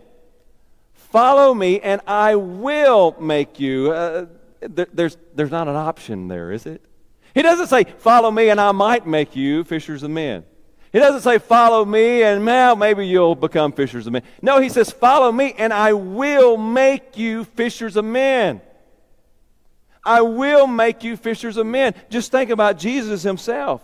Follow 0.95 1.55
me, 1.55 1.81
and 1.81 2.01
I 2.07 2.35
will 2.35 3.17
make 3.21 3.61
you. 3.61 3.93
Uh, 3.93 4.27
there, 4.61 4.89
there's, 4.93 5.17
there's 5.35 5.51
not 5.51 5.69
an 5.69 5.77
option 5.77 6.29
there, 6.29 6.51
is 6.51 6.67
it? 6.67 6.83
He 7.35 7.43
doesn't 7.43 7.69
say, 7.69 7.85
Follow 7.85 8.31
me, 8.31 8.51
and 8.51 8.61
I 8.61 8.73
might 8.73 9.07
make 9.07 9.37
you 9.37 9.65
fishers 9.65 10.03
of 10.03 10.11
men. 10.11 10.45
He 10.93 10.99
doesn't 10.99 11.21
say, 11.21 11.39
Follow 11.39 11.85
me, 11.85 12.23
and 12.23 12.45
now 12.45 12.75
maybe 12.75 13.07
you'll 13.07 13.35
become 13.35 13.73
fishers 13.73 14.07
of 14.07 14.13
men. 14.13 14.23
No, 14.43 14.61
he 14.61 14.69
says, 14.69 14.91
Follow 14.91 15.31
me, 15.31 15.55
and 15.57 15.73
I 15.73 15.93
will 15.93 16.57
make 16.57 17.17
you 17.17 17.45
fishers 17.45 17.97
of 17.97 18.05
men. 18.05 18.61
I 20.05 20.23
will 20.23 20.67
make 20.67 21.05
you 21.05 21.17
fishers 21.17 21.57
of 21.57 21.67
men. 21.67 21.95
Just 22.11 22.31
think 22.33 22.51
about 22.51 22.79
Jesus 22.79 23.23
himself. 23.23 23.83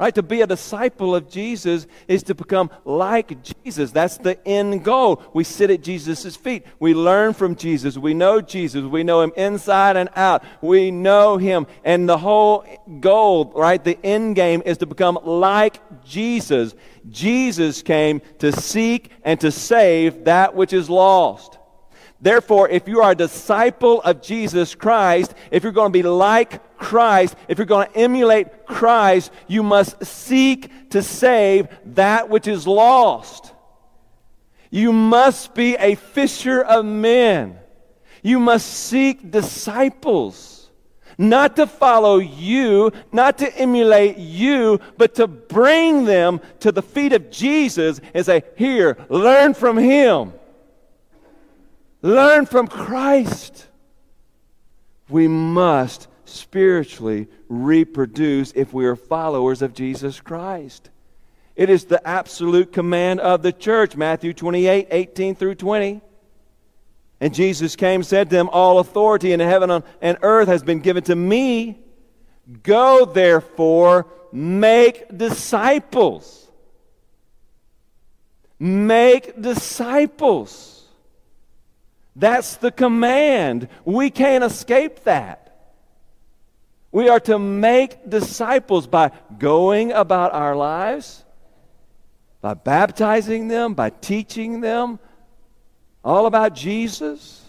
Right? 0.00 0.14
To 0.14 0.22
be 0.22 0.40
a 0.40 0.46
disciple 0.46 1.14
of 1.14 1.28
Jesus 1.28 1.86
is 2.08 2.22
to 2.22 2.34
become 2.34 2.70
like 2.86 3.36
Jesus. 3.62 3.90
That's 3.92 4.16
the 4.16 4.38
end 4.48 4.82
goal. 4.82 5.22
We 5.34 5.44
sit 5.44 5.68
at 5.68 5.82
Jesus' 5.82 6.36
feet. 6.36 6.64
We 6.78 6.94
learn 6.94 7.34
from 7.34 7.54
Jesus. 7.54 7.98
We 7.98 8.14
know 8.14 8.40
Jesus. 8.40 8.82
We 8.82 9.04
know 9.04 9.20
him 9.20 9.32
inside 9.36 9.98
and 9.98 10.08
out. 10.16 10.42
We 10.62 10.90
know 10.90 11.36
him. 11.36 11.66
And 11.84 12.08
the 12.08 12.16
whole 12.16 12.64
goal, 13.00 13.52
right? 13.54 13.84
The 13.84 13.98
end 14.02 14.36
game 14.36 14.62
is 14.64 14.78
to 14.78 14.86
become 14.86 15.18
like 15.22 15.82
Jesus. 16.02 16.74
Jesus 17.10 17.82
came 17.82 18.22
to 18.38 18.52
seek 18.52 19.10
and 19.22 19.38
to 19.40 19.52
save 19.52 20.24
that 20.24 20.54
which 20.54 20.72
is 20.72 20.88
lost. 20.88 21.58
Therefore, 22.20 22.68
if 22.68 22.86
you 22.86 23.00
are 23.00 23.12
a 23.12 23.16
disciple 23.16 24.02
of 24.02 24.20
Jesus 24.20 24.74
Christ, 24.74 25.34
if 25.50 25.62
you're 25.62 25.72
going 25.72 25.92
to 25.92 25.98
be 25.98 26.02
like 26.02 26.76
Christ, 26.76 27.34
if 27.48 27.58
you're 27.58 27.66
going 27.66 27.88
to 27.88 27.96
emulate 27.96 28.66
Christ, 28.66 29.32
you 29.48 29.62
must 29.62 30.04
seek 30.04 30.90
to 30.90 31.02
save 31.02 31.68
that 31.94 32.28
which 32.28 32.46
is 32.46 32.66
lost. 32.66 33.54
You 34.70 34.92
must 34.92 35.54
be 35.54 35.76
a 35.76 35.94
fisher 35.94 36.60
of 36.60 36.84
men. 36.84 37.58
You 38.22 38.38
must 38.38 38.66
seek 38.66 39.30
disciples, 39.30 40.68
not 41.16 41.56
to 41.56 41.66
follow 41.66 42.18
you, 42.18 42.92
not 43.12 43.38
to 43.38 43.56
emulate 43.56 44.18
you, 44.18 44.78
but 44.98 45.14
to 45.14 45.26
bring 45.26 46.04
them 46.04 46.40
to 46.60 46.70
the 46.70 46.82
feet 46.82 47.14
of 47.14 47.30
Jesus 47.30 48.00
and 48.12 48.26
say, 48.26 48.42
Here, 48.56 48.98
learn 49.08 49.54
from 49.54 49.78
him. 49.78 50.34
Learn 52.02 52.46
from 52.46 52.66
Christ. 52.66 53.66
We 55.08 55.28
must 55.28 56.08
spiritually 56.24 57.28
reproduce 57.48 58.52
if 58.52 58.72
we 58.72 58.86
are 58.86 58.96
followers 58.96 59.62
of 59.62 59.74
Jesus 59.74 60.20
Christ. 60.20 60.90
It 61.56 61.68
is 61.68 61.84
the 61.84 62.06
absolute 62.06 62.72
command 62.72 63.20
of 63.20 63.42
the 63.42 63.52
church, 63.52 63.96
Matthew 63.96 64.32
28 64.32 64.88
18 64.90 65.34
through 65.34 65.56
20. 65.56 66.00
And 67.20 67.34
Jesus 67.34 67.76
came 67.76 68.02
said 68.02 68.30
to 68.30 68.36
them, 68.36 68.48
All 68.50 68.78
authority 68.78 69.32
in 69.32 69.40
heaven 69.40 69.82
and 70.00 70.18
earth 70.22 70.48
has 70.48 70.62
been 70.62 70.80
given 70.80 71.02
to 71.04 71.14
me. 71.14 71.78
Go 72.62 73.04
therefore, 73.04 74.06
make 74.32 75.16
disciples. 75.16 76.48
Make 78.58 79.40
disciples. 79.40 80.79
That's 82.16 82.56
the 82.56 82.70
command. 82.70 83.68
We 83.84 84.10
can't 84.10 84.44
escape 84.44 85.04
that. 85.04 85.46
We 86.92 87.08
are 87.08 87.20
to 87.20 87.38
make 87.38 88.08
disciples 88.08 88.86
by 88.86 89.12
going 89.38 89.92
about 89.92 90.32
our 90.32 90.56
lives, 90.56 91.24
by 92.40 92.54
baptizing 92.54 93.48
them, 93.48 93.74
by 93.74 93.90
teaching 93.90 94.60
them 94.60 94.98
all 96.02 96.26
about 96.26 96.54
Jesus. 96.54 97.44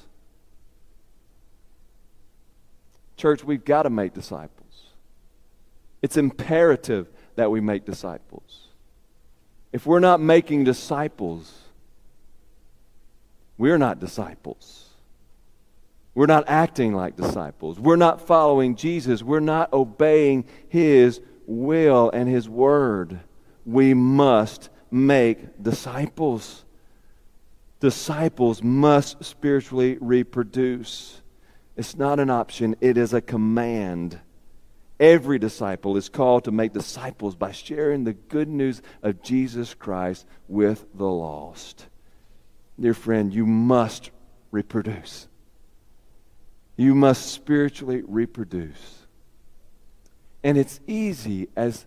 Church, 3.17 3.43
we've 3.43 3.65
got 3.65 3.83
to 3.83 3.89
make 3.89 4.13
disciples. 4.13 4.61
It's 6.01 6.17
imperative 6.17 7.07
that 7.35 7.49
we 7.49 7.61
make 7.61 7.85
disciples. 7.85 8.67
If 9.71 9.85
we're 9.85 9.99
not 9.99 10.19
making 10.19 10.65
disciples, 10.65 11.60
we're 13.61 13.77
not 13.77 13.99
disciples. 13.99 14.89
We're 16.15 16.25
not 16.25 16.45
acting 16.47 16.95
like 16.95 17.15
disciples. 17.15 17.79
We're 17.79 17.95
not 17.95 18.25
following 18.25 18.75
Jesus. 18.75 19.21
We're 19.21 19.39
not 19.39 19.71
obeying 19.71 20.45
His 20.67 21.21
will 21.45 22.09
and 22.09 22.27
His 22.27 22.49
word. 22.49 23.19
We 23.63 23.93
must 23.93 24.71
make 24.89 25.61
disciples. 25.61 26.65
Disciples 27.79 28.63
must 28.63 29.23
spiritually 29.23 29.99
reproduce. 30.01 31.21
It's 31.77 31.95
not 31.95 32.19
an 32.19 32.31
option, 32.31 32.75
it 32.81 32.97
is 32.97 33.13
a 33.13 33.21
command. 33.21 34.19
Every 34.99 35.37
disciple 35.37 35.97
is 35.97 36.09
called 36.09 36.45
to 36.45 36.51
make 36.51 36.73
disciples 36.73 37.35
by 37.35 37.51
sharing 37.51 38.05
the 38.05 38.13
good 38.13 38.47
news 38.47 38.81
of 39.03 39.21
Jesus 39.21 39.75
Christ 39.75 40.25
with 40.47 40.87
the 40.95 41.05
lost. 41.05 41.85
Dear 42.79 42.93
friend, 42.93 43.33
you 43.33 43.45
must 43.45 44.11
reproduce. 44.51 45.27
You 46.75 46.95
must 46.95 47.31
spiritually 47.31 48.01
reproduce. 48.07 49.05
And 50.43 50.57
it's 50.57 50.79
easy 50.87 51.49
as 51.55 51.85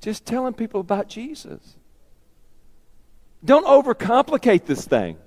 just 0.00 0.24
telling 0.24 0.54
people 0.54 0.80
about 0.80 1.08
Jesus. 1.08 1.76
Don't 3.44 3.66
overcomplicate 3.66 4.64
this 4.64 4.84
thing. 4.84 5.18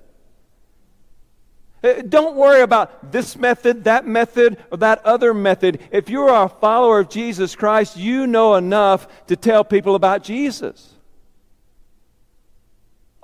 Uh, 1.84 2.02
don't 2.02 2.34
worry 2.34 2.62
about 2.62 3.12
this 3.12 3.36
method, 3.36 3.84
that 3.84 4.06
method, 4.06 4.56
or 4.72 4.78
that 4.78 5.04
other 5.04 5.32
method. 5.32 5.78
If 5.92 6.08
you 6.10 6.22
are 6.22 6.46
a 6.46 6.48
follower 6.48 7.00
of 7.00 7.08
Jesus 7.08 7.54
Christ, 7.54 7.96
you 7.96 8.26
know 8.26 8.54
enough 8.54 9.06
to 9.26 9.36
tell 9.36 9.62
people 9.62 9.94
about 9.94 10.24
Jesus. 10.24 10.95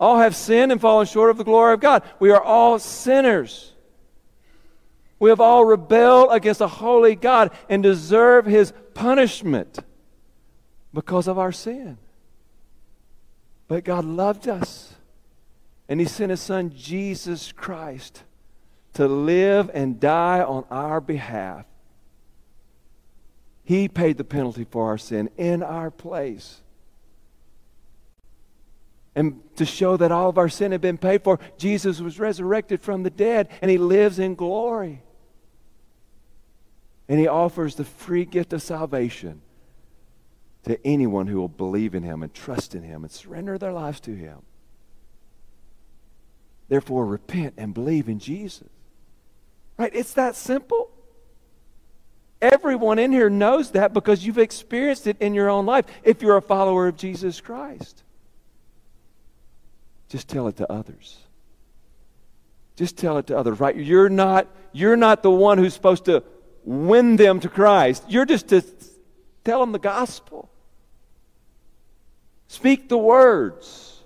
All 0.02 0.18
have 0.18 0.34
sinned 0.34 0.72
and 0.72 0.80
fallen 0.80 1.06
short 1.06 1.30
of 1.30 1.36
the 1.36 1.44
glory 1.44 1.74
of 1.74 1.78
God. 1.78 2.02
We 2.18 2.32
are 2.32 2.42
all 2.42 2.80
sinners. 2.80 3.72
We 5.20 5.30
have 5.30 5.40
all 5.40 5.64
rebelled 5.64 6.30
against 6.32 6.60
a 6.60 6.66
holy 6.66 7.14
God 7.14 7.52
and 7.68 7.84
deserve 7.84 8.44
his 8.44 8.72
punishment 8.94 9.78
because 10.92 11.28
of 11.28 11.38
our 11.38 11.52
sin. 11.52 11.98
But 13.68 13.84
God 13.84 14.04
loved 14.04 14.48
us, 14.48 14.92
and 15.88 16.00
he 16.00 16.06
sent 16.06 16.30
his 16.30 16.40
son, 16.40 16.72
Jesus 16.74 17.52
Christ, 17.52 18.24
to 18.94 19.06
live 19.06 19.70
and 19.72 20.00
die 20.00 20.42
on 20.42 20.64
our 20.68 21.00
behalf. 21.00 21.64
He 23.62 23.86
paid 23.86 24.18
the 24.18 24.24
penalty 24.24 24.66
for 24.68 24.88
our 24.88 24.98
sin 24.98 25.30
in 25.36 25.62
our 25.62 25.92
place 25.92 26.60
and 29.14 29.40
to 29.56 29.66
show 29.66 29.96
that 29.96 30.10
all 30.10 30.28
of 30.28 30.38
our 30.38 30.48
sin 30.48 30.72
had 30.72 30.80
been 30.80 30.98
paid 30.98 31.22
for, 31.22 31.38
Jesus 31.58 32.00
was 32.00 32.18
resurrected 32.18 32.80
from 32.80 33.02
the 33.02 33.10
dead 33.10 33.48
and 33.60 33.70
he 33.70 33.78
lives 33.78 34.18
in 34.18 34.34
glory. 34.34 35.02
And 37.08 37.20
he 37.20 37.28
offers 37.28 37.74
the 37.74 37.84
free 37.84 38.24
gift 38.24 38.52
of 38.52 38.62
salvation 38.62 39.42
to 40.64 40.78
anyone 40.86 41.26
who 41.26 41.36
will 41.38 41.48
believe 41.48 41.94
in 41.94 42.02
him 42.02 42.22
and 42.22 42.32
trust 42.32 42.74
in 42.74 42.82
him 42.82 43.02
and 43.02 43.12
surrender 43.12 43.58
their 43.58 43.72
lives 43.72 44.00
to 44.00 44.14
him. 44.14 44.38
Therefore, 46.68 47.04
repent 47.04 47.54
and 47.58 47.74
believe 47.74 48.08
in 48.08 48.18
Jesus. 48.18 48.68
Right? 49.76 49.94
It's 49.94 50.14
that 50.14 50.36
simple. 50.36 50.90
Everyone 52.40 52.98
in 52.98 53.12
here 53.12 53.28
knows 53.28 53.72
that 53.72 53.92
because 53.92 54.24
you've 54.24 54.38
experienced 54.38 55.06
it 55.06 55.16
in 55.20 55.34
your 55.34 55.50
own 55.50 55.66
life 55.66 55.84
if 56.02 56.22
you're 56.22 56.36
a 56.36 56.42
follower 56.42 56.88
of 56.88 56.96
Jesus 56.96 57.40
Christ. 57.40 58.04
Just 60.12 60.28
tell 60.28 60.46
it 60.46 60.58
to 60.58 60.70
others. 60.70 61.16
Just 62.76 62.98
tell 62.98 63.16
it 63.16 63.28
to 63.28 63.38
others, 63.38 63.58
right? 63.58 63.74
You're 63.74 64.10
not, 64.10 64.46
you're 64.70 64.94
not 64.94 65.22
the 65.22 65.30
one 65.30 65.56
who's 65.56 65.72
supposed 65.72 66.04
to 66.04 66.22
win 66.64 67.16
them 67.16 67.40
to 67.40 67.48
Christ. 67.48 68.04
You're 68.08 68.26
just 68.26 68.48
to 68.48 68.62
tell 69.42 69.60
them 69.60 69.72
the 69.72 69.78
gospel. 69.78 70.50
Speak 72.46 72.90
the 72.90 72.98
words. 72.98 74.02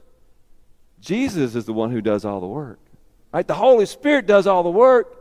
Jesus 1.01 1.57
is 1.57 1.65
the 1.65 1.73
one 1.73 1.91
who 1.91 2.01
does 2.01 2.25
all 2.25 2.39
the 2.39 2.47
work. 2.47 2.79
Right? 3.33 3.45
The 3.45 3.55
Holy 3.55 3.87
Spirit 3.87 4.27
does 4.27 4.47
all 4.47 4.63
the 4.63 4.71
work. 4.71 5.13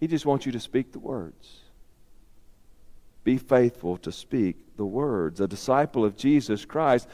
He 0.00 0.06
just 0.06 0.24
wants 0.24 0.46
you 0.46 0.52
to 0.52 0.60
speak 0.60 0.92
the 0.92 0.98
words. 0.98 1.60
Be 3.22 3.36
faithful 3.36 3.98
to 3.98 4.10
speak 4.12 4.76
the 4.78 4.86
words. 4.86 5.42
A 5.42 5.46
disciple 5.46 6.06
of 6.06 6.16
Jesus 6.16 6.64
Christ 6.64 7.06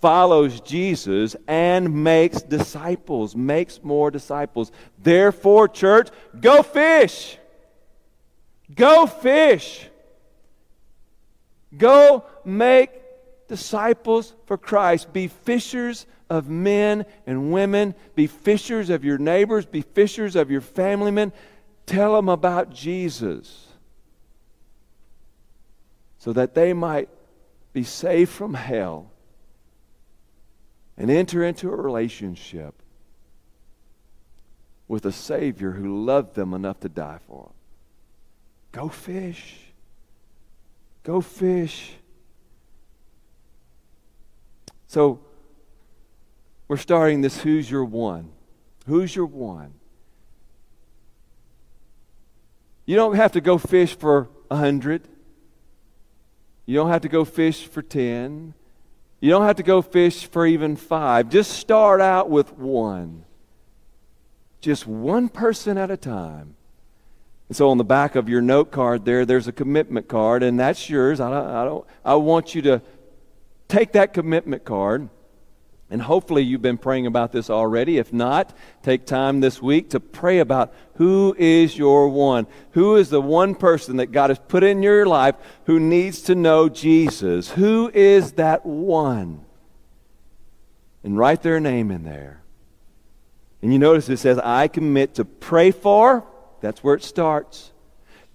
follows 0.00 0.60
Jesus 0.60 1.36
and 1.46 2.04
makes 2.04 2.42
disciples, 2.42 3.34
makes 3.34 3.82
more 3.82 4.10
disciples. 4.10 4.72
Therefore, 4.98 5.68
church, 5.68 6.08
go 6.40 6.62
fish. 6.62 7.38
Go 8.74 9.06
fish. 9.06 9.88
Go 11.76 12.24
make 12.44 12.90
disciples 13.48 14.34
for 14.46 14.58
Christ. 14.58 15.12
Be 15.12 15.28
fishers 15.28 16.06
of 16.28 16.48
men 16.48 17.06
and 17.26 17.52
women. 17.52 17.94
Be 18.14 18.26
fishers 18.26 18.90
of 18.90 19.04
your 19.04 19.18
neighbors. 19.18 19.66
Be 19.66 19.82
fishers 19.82 20.36
of 20.36 20.50
your 20.50 20.60
family 20.60 21.10
men. 21.10 21.32
Tell 21.86 22.14
them 22.14 22.28
about 22.28 22.70
Jesus 22.72 23.66
so 26.18 26.32
that 26.32 26.54
they 26.54 26.72
might 26.72 27.08
be 27.72 27.84
saved 27.84 28.30
from 28.30 28.54
hell 28.54 29.12
and 30.96 31.10
enter 31.10 31.44
into 31.44 31.70
a 31.70 31.76
relationship 31.76 32.82
with 34.88 35.04
a 35.04 35.12
Savior 35.12 35.72
who 35.72 36.04
loved 36.04 36.34
them 36.34 36.54
enough 36.54 36.80
to 36.80 36.88
die 36.88 37.18
for 37.26 37.44
them. 37.44 37.52
Go 38.72 38.88
fish. 38.88 39.56
Go 41.02 41.20
fish. 41.20 41.94
So, 44.86 45.20
we're 46.68 46.76
starting 46.76 47.20
this 47.20 47.40
Who's 47.40 47.70
Your 47.70 47.84
One? 47.84 48.30
Who's 48.86 49.14
Your 49.14 49.26
One? 49.26 49.74
You 52.86 52.94
don't 52.94 53.16
have 53.16 53.32
to 53.32 53.40
go 53.40 53.58
fish 53.58 53.96
for 53.96 54.28
a 54.50 54.56
hundred. 54.56 55.02
You 56.66 56.76
don't 56.76 56.90
have 56.90 57.02
to 57.02 57.08
go 57.08 57.24
fish 57.24 57.66
for 57.66 57.82
ten. 57.82 58.54
You 59.20 59.30
don't 59.30 59.46
have 59.46 59.56
to 59.56 59.62
go 59.62 59.82
fish 59.82 60.26
for 60.26 60.46
even 60.46 60.76
five. 60.76 61.30
Just 61.30 61.52
start 61.52 62.00
out 62.00 62.28
with 62.28 62.52
one. 62.52 63.24
just 64.60 64.86
one 64.86 65.28
person 65.28 65.78
at 65.78 65.90
a 65.90 65.96
time. 65.96 66.56
And 67.48 67.56
so 67.56 67.70
on 67.70 67.78
the 67.78 67.84
back 67.84 68.16
of 68.16 68.28
your 68.28 68.40
note 68.40 68.72
card 68.72 69.04
there, 69.04 69.24
there's 69.24 69.46
a 69.46 69.52
commitment 69.52 70.08
card, 70.08 70.42
and 70.42 70.58
that's 70.58 70.90
yours. 70.90 71.20
I 71.20 71.30
don't, 71.30 71.46
I, 71.46 71.64
don't, 71.64 71.86
I 72.04 72.14
want 72.16 72.54
you 72.54 72.62
to 72.62 72.82
take 73.68 73.92
that 73.92 74.12
commitment 74.12 74.64
card. 74.64 75.08
And 75.88 76.02
hopefully 76.02 76.42
you've 76.42 76.62
been 76.62 76.78
praying 76.78 77.06
about 77.06 77.30
this 77.30 77.48
already. 77.48 77.98
If 77.98 78.12
not, 78.12 78.56
take 78.82 79.06
time 79.06 79.40
this 79.40 79.62
week 79.62 79.90
to 79.90 80.00
pray 80.00 80.40
about 80.40 80.74
who 80.94 81.34
is 81.38 81.78
your 81.78 82.08
one. 82.08 82.48
Who 82.72 82.96
is 82.96 83.08
the 83.08 83.20
one 83.20 83.54
person 83.54 83.98
that 83.98 84.10
God 84.10 84.30
has 84.30 84.40
put 84.48 84.64
in 84.64 84.82
your 84.82 85.06
life 85.06 85.36
who 85.66 85.78
needs 85.78 86.22
to 86.22 86.34
know 86.34 86.68
Jesus? 86.68 87.50
Who 87.50 87.90
is 87.94 88.32
that 88.32 88.66
one? 88.66 89.44
And 91.04 91.16
write 91.16 91.42
their 91.42 91.60
name 91.60 91.92
in 91.92 92.02
there. 92.02 92.42
And 93.62 93.72
you 93.72 93.78
notice 93.78 94.08
it 94.08 94.16
says, 94.16 94.38
I 94.38 94.66
commit 94.66 95.14
to 95.14 95.24
pray 95.24 95.70
for. 95.70 96.26
That's 96.60 96.82
where 96.82 96.96
it 96.96 97.04
starts. 97.04 97.72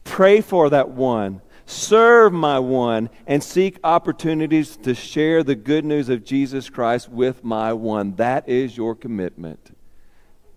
Pray 0.05 0.39
for 0.39 0.69
that 0.69 0.89
one 0.89 1.41
serve 1.71 2.33
my 2.33 2.59
one, 2.59 3.09
and 3.25 3.43
seek 3.43 3.79
opportunities 3.83 4.77
to 4.77 4.93
share 4.93 5.43
the 5.43 5.55
good 5.55 5.85
news 5.85 6.09
of 6.09 6.23
Jesus 6.23 6.69
Christ 6.69 7.09
with 7.09 7.43
my 7.43 7.73
one. 7.73 8.15
That 8.15 8.47
is 8.47 8.75
your 8.75 8.95
commitment. 8.95 9.75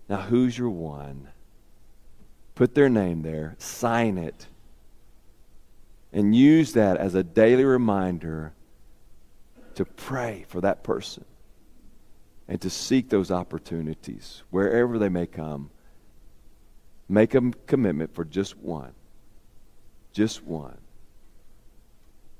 Now, 0.09 0.17
who's 0.17 0.57
your 0.57 0.69
one? 0.69 1.29
Put 2.53 2.75
their 2.75 2.89
name 2.89 3.21
there, 3.21 3.55
sign 3.57 4.17
it, 4.17 4.47
and 6.13 6.35
use 6.35 6.73
that 6.73 6.97
as 6.97 7.15
a 7.15 7.23
daily 7.23 7.65
reminder 7.65 8.53
to 9.75 9.83
pray 9.83 10.45
for 10.47 10.61
that 10.61 10.83
person 10.83 11.25
and 12.47 12.61
to 12.61 12.69
seek 12.69 13.09
those 13.09 13.31
opportunities 13.31 14.43
wherever 14.51 14.97
they 14.97 15.09
may 15.09 15.25
come. 15.25 15.69
Make 17.09 17.35
a 17.35 17.51
commitment 17.67 18.13
for 18.15 18.23
just 18.23 18.57
one. 18.57 18.93
Just 20.13 20.43
one 20.43 20.77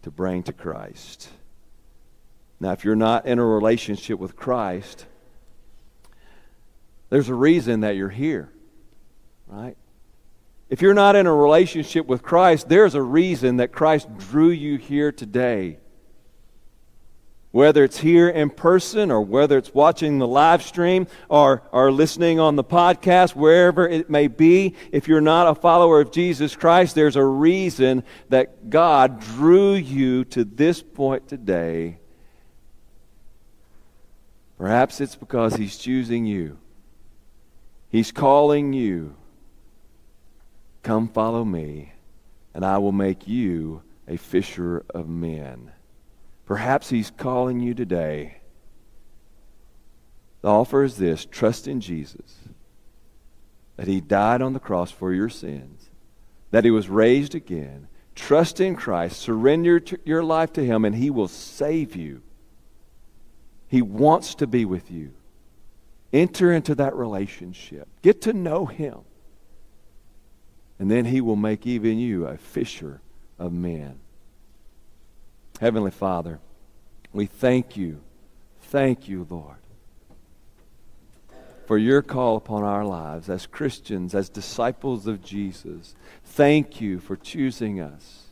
to 0.05 0.11
bring 0.11 0.43
to 0.43 0.53
Christ. 0.53 1.29
Now, 2.59 2.73
if 2.73 2.85
you're 2.85 2.95
not 2.95 3.25
in 3.25 3.39
a 3.39 3.43
relationship 3.43 4.19
with 4.19 4.35
Christ, 4.35 5.07
there's 7.09 7.27
a 7.27 7.33
reason 7.33 7.79
that 7.79 7.95
you're 7.95 8.09
here, 8.09 8.51
right? 9.47 9.75
If 10.69 10.83
you're 10.83 10.93
not 10.93 11.15
in 11.15 11.25
a 11.25 11.33
relationship 11.33 12.05
with 12.05 12.21
Christ, 12.21 12.69
there's 12.69 12.93
a 12.93 13.01
reason 13.01 13.57
that 13.57 13.71
Christ 13.71 14.15
drew 14.15 14.51
you 14.51 14.77
here 14.77 15.11
today 15.11 15.79
whether 17.55 17.85
it's 17.85 17.99
here 17.99 18.27
in 18.27 18.49
person 18.49 19.09
or 19.09 19.21
whether 19.21 19.57
it's 19.57 19.73
watching 19.73 20.17
the 20.17 20.27
live 20.27 20.61
stream 20.61 21.07
or, 21.29 21.63
or 21.71 21.89
listening 21.89 22.37
on 22.37 22.57
the 22.57 22.63
podcast, 22.65 23.33
wherever 23.33 23.87
it 23.87 24.09
may 24.09 24.27
be, 24.27 24.75
if 24.91 25.07
you're 25.07 25.21
not 25.21 25.47
a 25.47 25.55
follower 25.55 26.01
of 26.01 26.11
Jesus 26.11 26.53
Christ, 26.53 26.95
there's 26.95 27.15
a 27.15 27.23
reason 27.23 28.03
that 28.27 28.69
God 28.69 29.21
drew 29.21 29.73
you 29.73 30.25
to 30.25 30.43
this 30.43 30.83
point 30.83 31.29
today. 31.29 31.97
Perhaps 34.57 34.99
it's 34.99 35.15
because 35.15 35.55
He's 35.55 35.77
choosing 35.77 36.25
you, 36.25 36.57
He's 37.87 38.11
calling 38.11 38.73
you. 38.73 39.15
Come 40.83 41.07
follow 41.07 41.45
me, 41.45 41.93
and 42.53 42.65
I 42.65 42.79
will 42.79 42.91
make 42.91 43.29
you 43.29 43.81
a 44.09 44.17
fisher 44.17 44.83
of 44.93 45.07
men. 45.07 45.71
Perhaps 46.45 46.89
He's 46.89 47.11
calling 47.11 47.59
you 47.59 47.73
today. 47.73 48.37
The 50.41 50.49
offer 50.49 50.83
is 50.83 50.97
this 50.97 51.25
trust 51.25 51.67
in 51.67 51.81
Jesus, 51.81 52.39
that 53.77 53.87
He 53.87 53.99
died 53.99 54.41
on 54.41 54.53
the 54.53 54.59
cross 54.59 54.91
for 54.91 55.11
your 55.11 55.29
sins, 55.29 55.89
that 56.51 56.63
He 56.63 56.71
was 56.71 56.87
raised 56.87 57.33
again. 57.33 57.87
Trust 58.13 58.61
in 58.61 58.75
Christ, 58.75 59.19
surrender 59.19 59.81
your 60.05 60.23
life 60.23 60.53
to 60.53 60.63
Him, 60.63 60.85
and 60.85 60.95
He 60.95 61.09
will 61.09 61.27
save 61.27 61.95
you. 61.95 62.21
He 63.67 63.81
wants 63.81 64.35
to 64.35 64.47
be 64.47 64.63
with 64.65 64.91
you. 64.91 65.13
Enter 66.13 66.53
into 66.53 66.75
that 66.75 66.95
relationship, 66.95 67.89
get 68.01 68.21
to 68.21 68.31
know 68.31 68.67
Him, 68.67 68.99
and 70.79 70.89
then 70.89 71.05
He 71.05 71.19
will 71.19 71.35
make 71.35 71.65
even 71.65 71.97
you 71.97 72.27
a 72.27 72.37
fisher 72.37 73.01
of 73.39 73.51
men. 73.51 73.99
Heavenly 75.59 75.91
Father, 75.91 76.39
we 77.13 77.25
thank 77.25 77.77
you. 77.77 78.01
Thank 78.61 79.07
you, 79.07 79.25
Lord, 79.29 79.55
for 81.65 81.77
your 81.77 82.01
call 82.01 82.35
upon 82.35 82.63
our 82.63 82.83
lives 82.83 83.29
as 83.29 83.45
Christians, 83.45 84.13
as 84.13 84.27
disciples 84.27 85.07
of 85.07 85.23
Jesus. 85.23 85.95
Thank 86.23 86.81
you 86.81 86.99
for 86.99 87.15
choosing 87.15 87.79
us, 87.79 88.23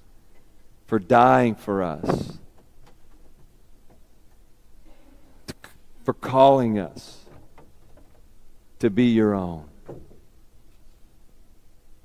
for 0.86 1.00
dying 1.00 1.56
for 1.56 1.82
us, 1.82 2.40
for 6.04 6.14
calling 6.14 6.78
us 6.78 7.26
to 8.80 8.90
be 8.90 9.06
your 9.06 9.34
own, 9.34 9.70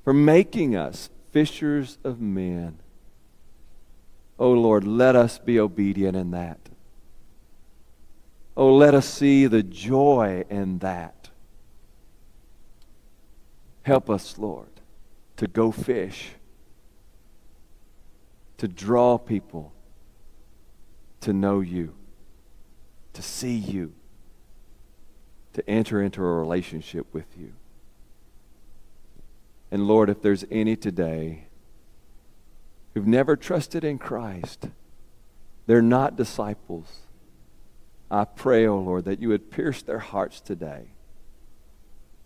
for 0.05 0.13
making 0.13 0.77
us 0.77 1.11
fishers 1.33 1.99
of 2.05 2.21
men. 2.21 2.79
Oh 4.39 4.53
Lord, 4.53 4.85
let 4.85 5.17
us 5.17 5.39
be 5.39 5.59
obedient 5.59 6.17
in 6.17 6.31
that. 6.31 6.59
Oh, 8.57 8.75
let 8.75 8.95
us 8.95 9.09
see 9.09 9.47
the 9.47 9.63
joy 9.63 10.45
in 10.49 10.79
that. 10.79 11.31
Help 13.83 14.11
us, 14.11 14.37
Lord, 14.37 14.69
to 15.37 15.47
go 15.47 15.71
fish, 15.71 16.31
to 18.59 18.69
draw 18.69 19.17
people 19.17 19.73
to 21.21 21.33
know 21.33 21.61
you, 21.61 21.95
to 23.13 23.23
see 23.23 23.55
you, 23.55 23.93
to 25.53 25.69
enter 25.69 26.01
into 26.03 26.23
a 26.23 26.33
relationship 26.33 27.07
with 27.13 27.27
you. 27.37 27.53
And 29.71 29.87
Lord, 29.87 30.09
if 30.09 30.23
there's 30.23 30.45
any 30.51 30.77
today 30.77 31.48
who've 32.99 33.07
never 33.07 33.37
trusted 33.37 33.85
in 33.85 33.97
Christ, 33.97 34.71
they're 35.67 35.81
not 35.81 36.17
disciples. 36.17 37.03
I 38.11 38.25
pray, 38.25 38.67
O 38.67 38.75
oh 38.75 38.81
Lord, 38.81 39.05
that 39.05 39.21
you 39.21 39.29
would 39.29 39.53
pierce 39.53 39.83
their 39.83 40.01
hearts 40.01 40.41
today. 40.41 40.89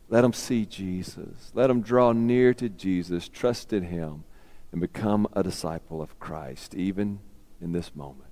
Let 0.09 0.23
them 0.23 0.33
see 0.33 0.65
Jesus. 0.65 1.51
Let 1.53 1.67
them 1.67 1.83
draw 1.83 2.13
near 2.13 2.55
to 2.55 2.71
Jesus, 2.71 3.29
trust 3.29 3.75
in 3.75 3.83
him, 3.83 4.25
and 4.71 4.81
become 4.81 5.29
a 5.35 5.43
disciple 5.43 6.01
of 6.01 6.19
Christ, 6.19 6.75
even 6.75 7.19
in 7.61 7.73
this 7.73 7.95
moment. 7.95 8.31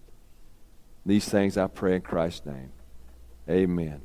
These 1.04 1.28
things 1.28 1.58
I 1.58 1.66
pray 1.66 1.96
in 1.96 2.00
Christ's 2.00 2.46
name. 2.46 2.72
Amen. 3.50 4.00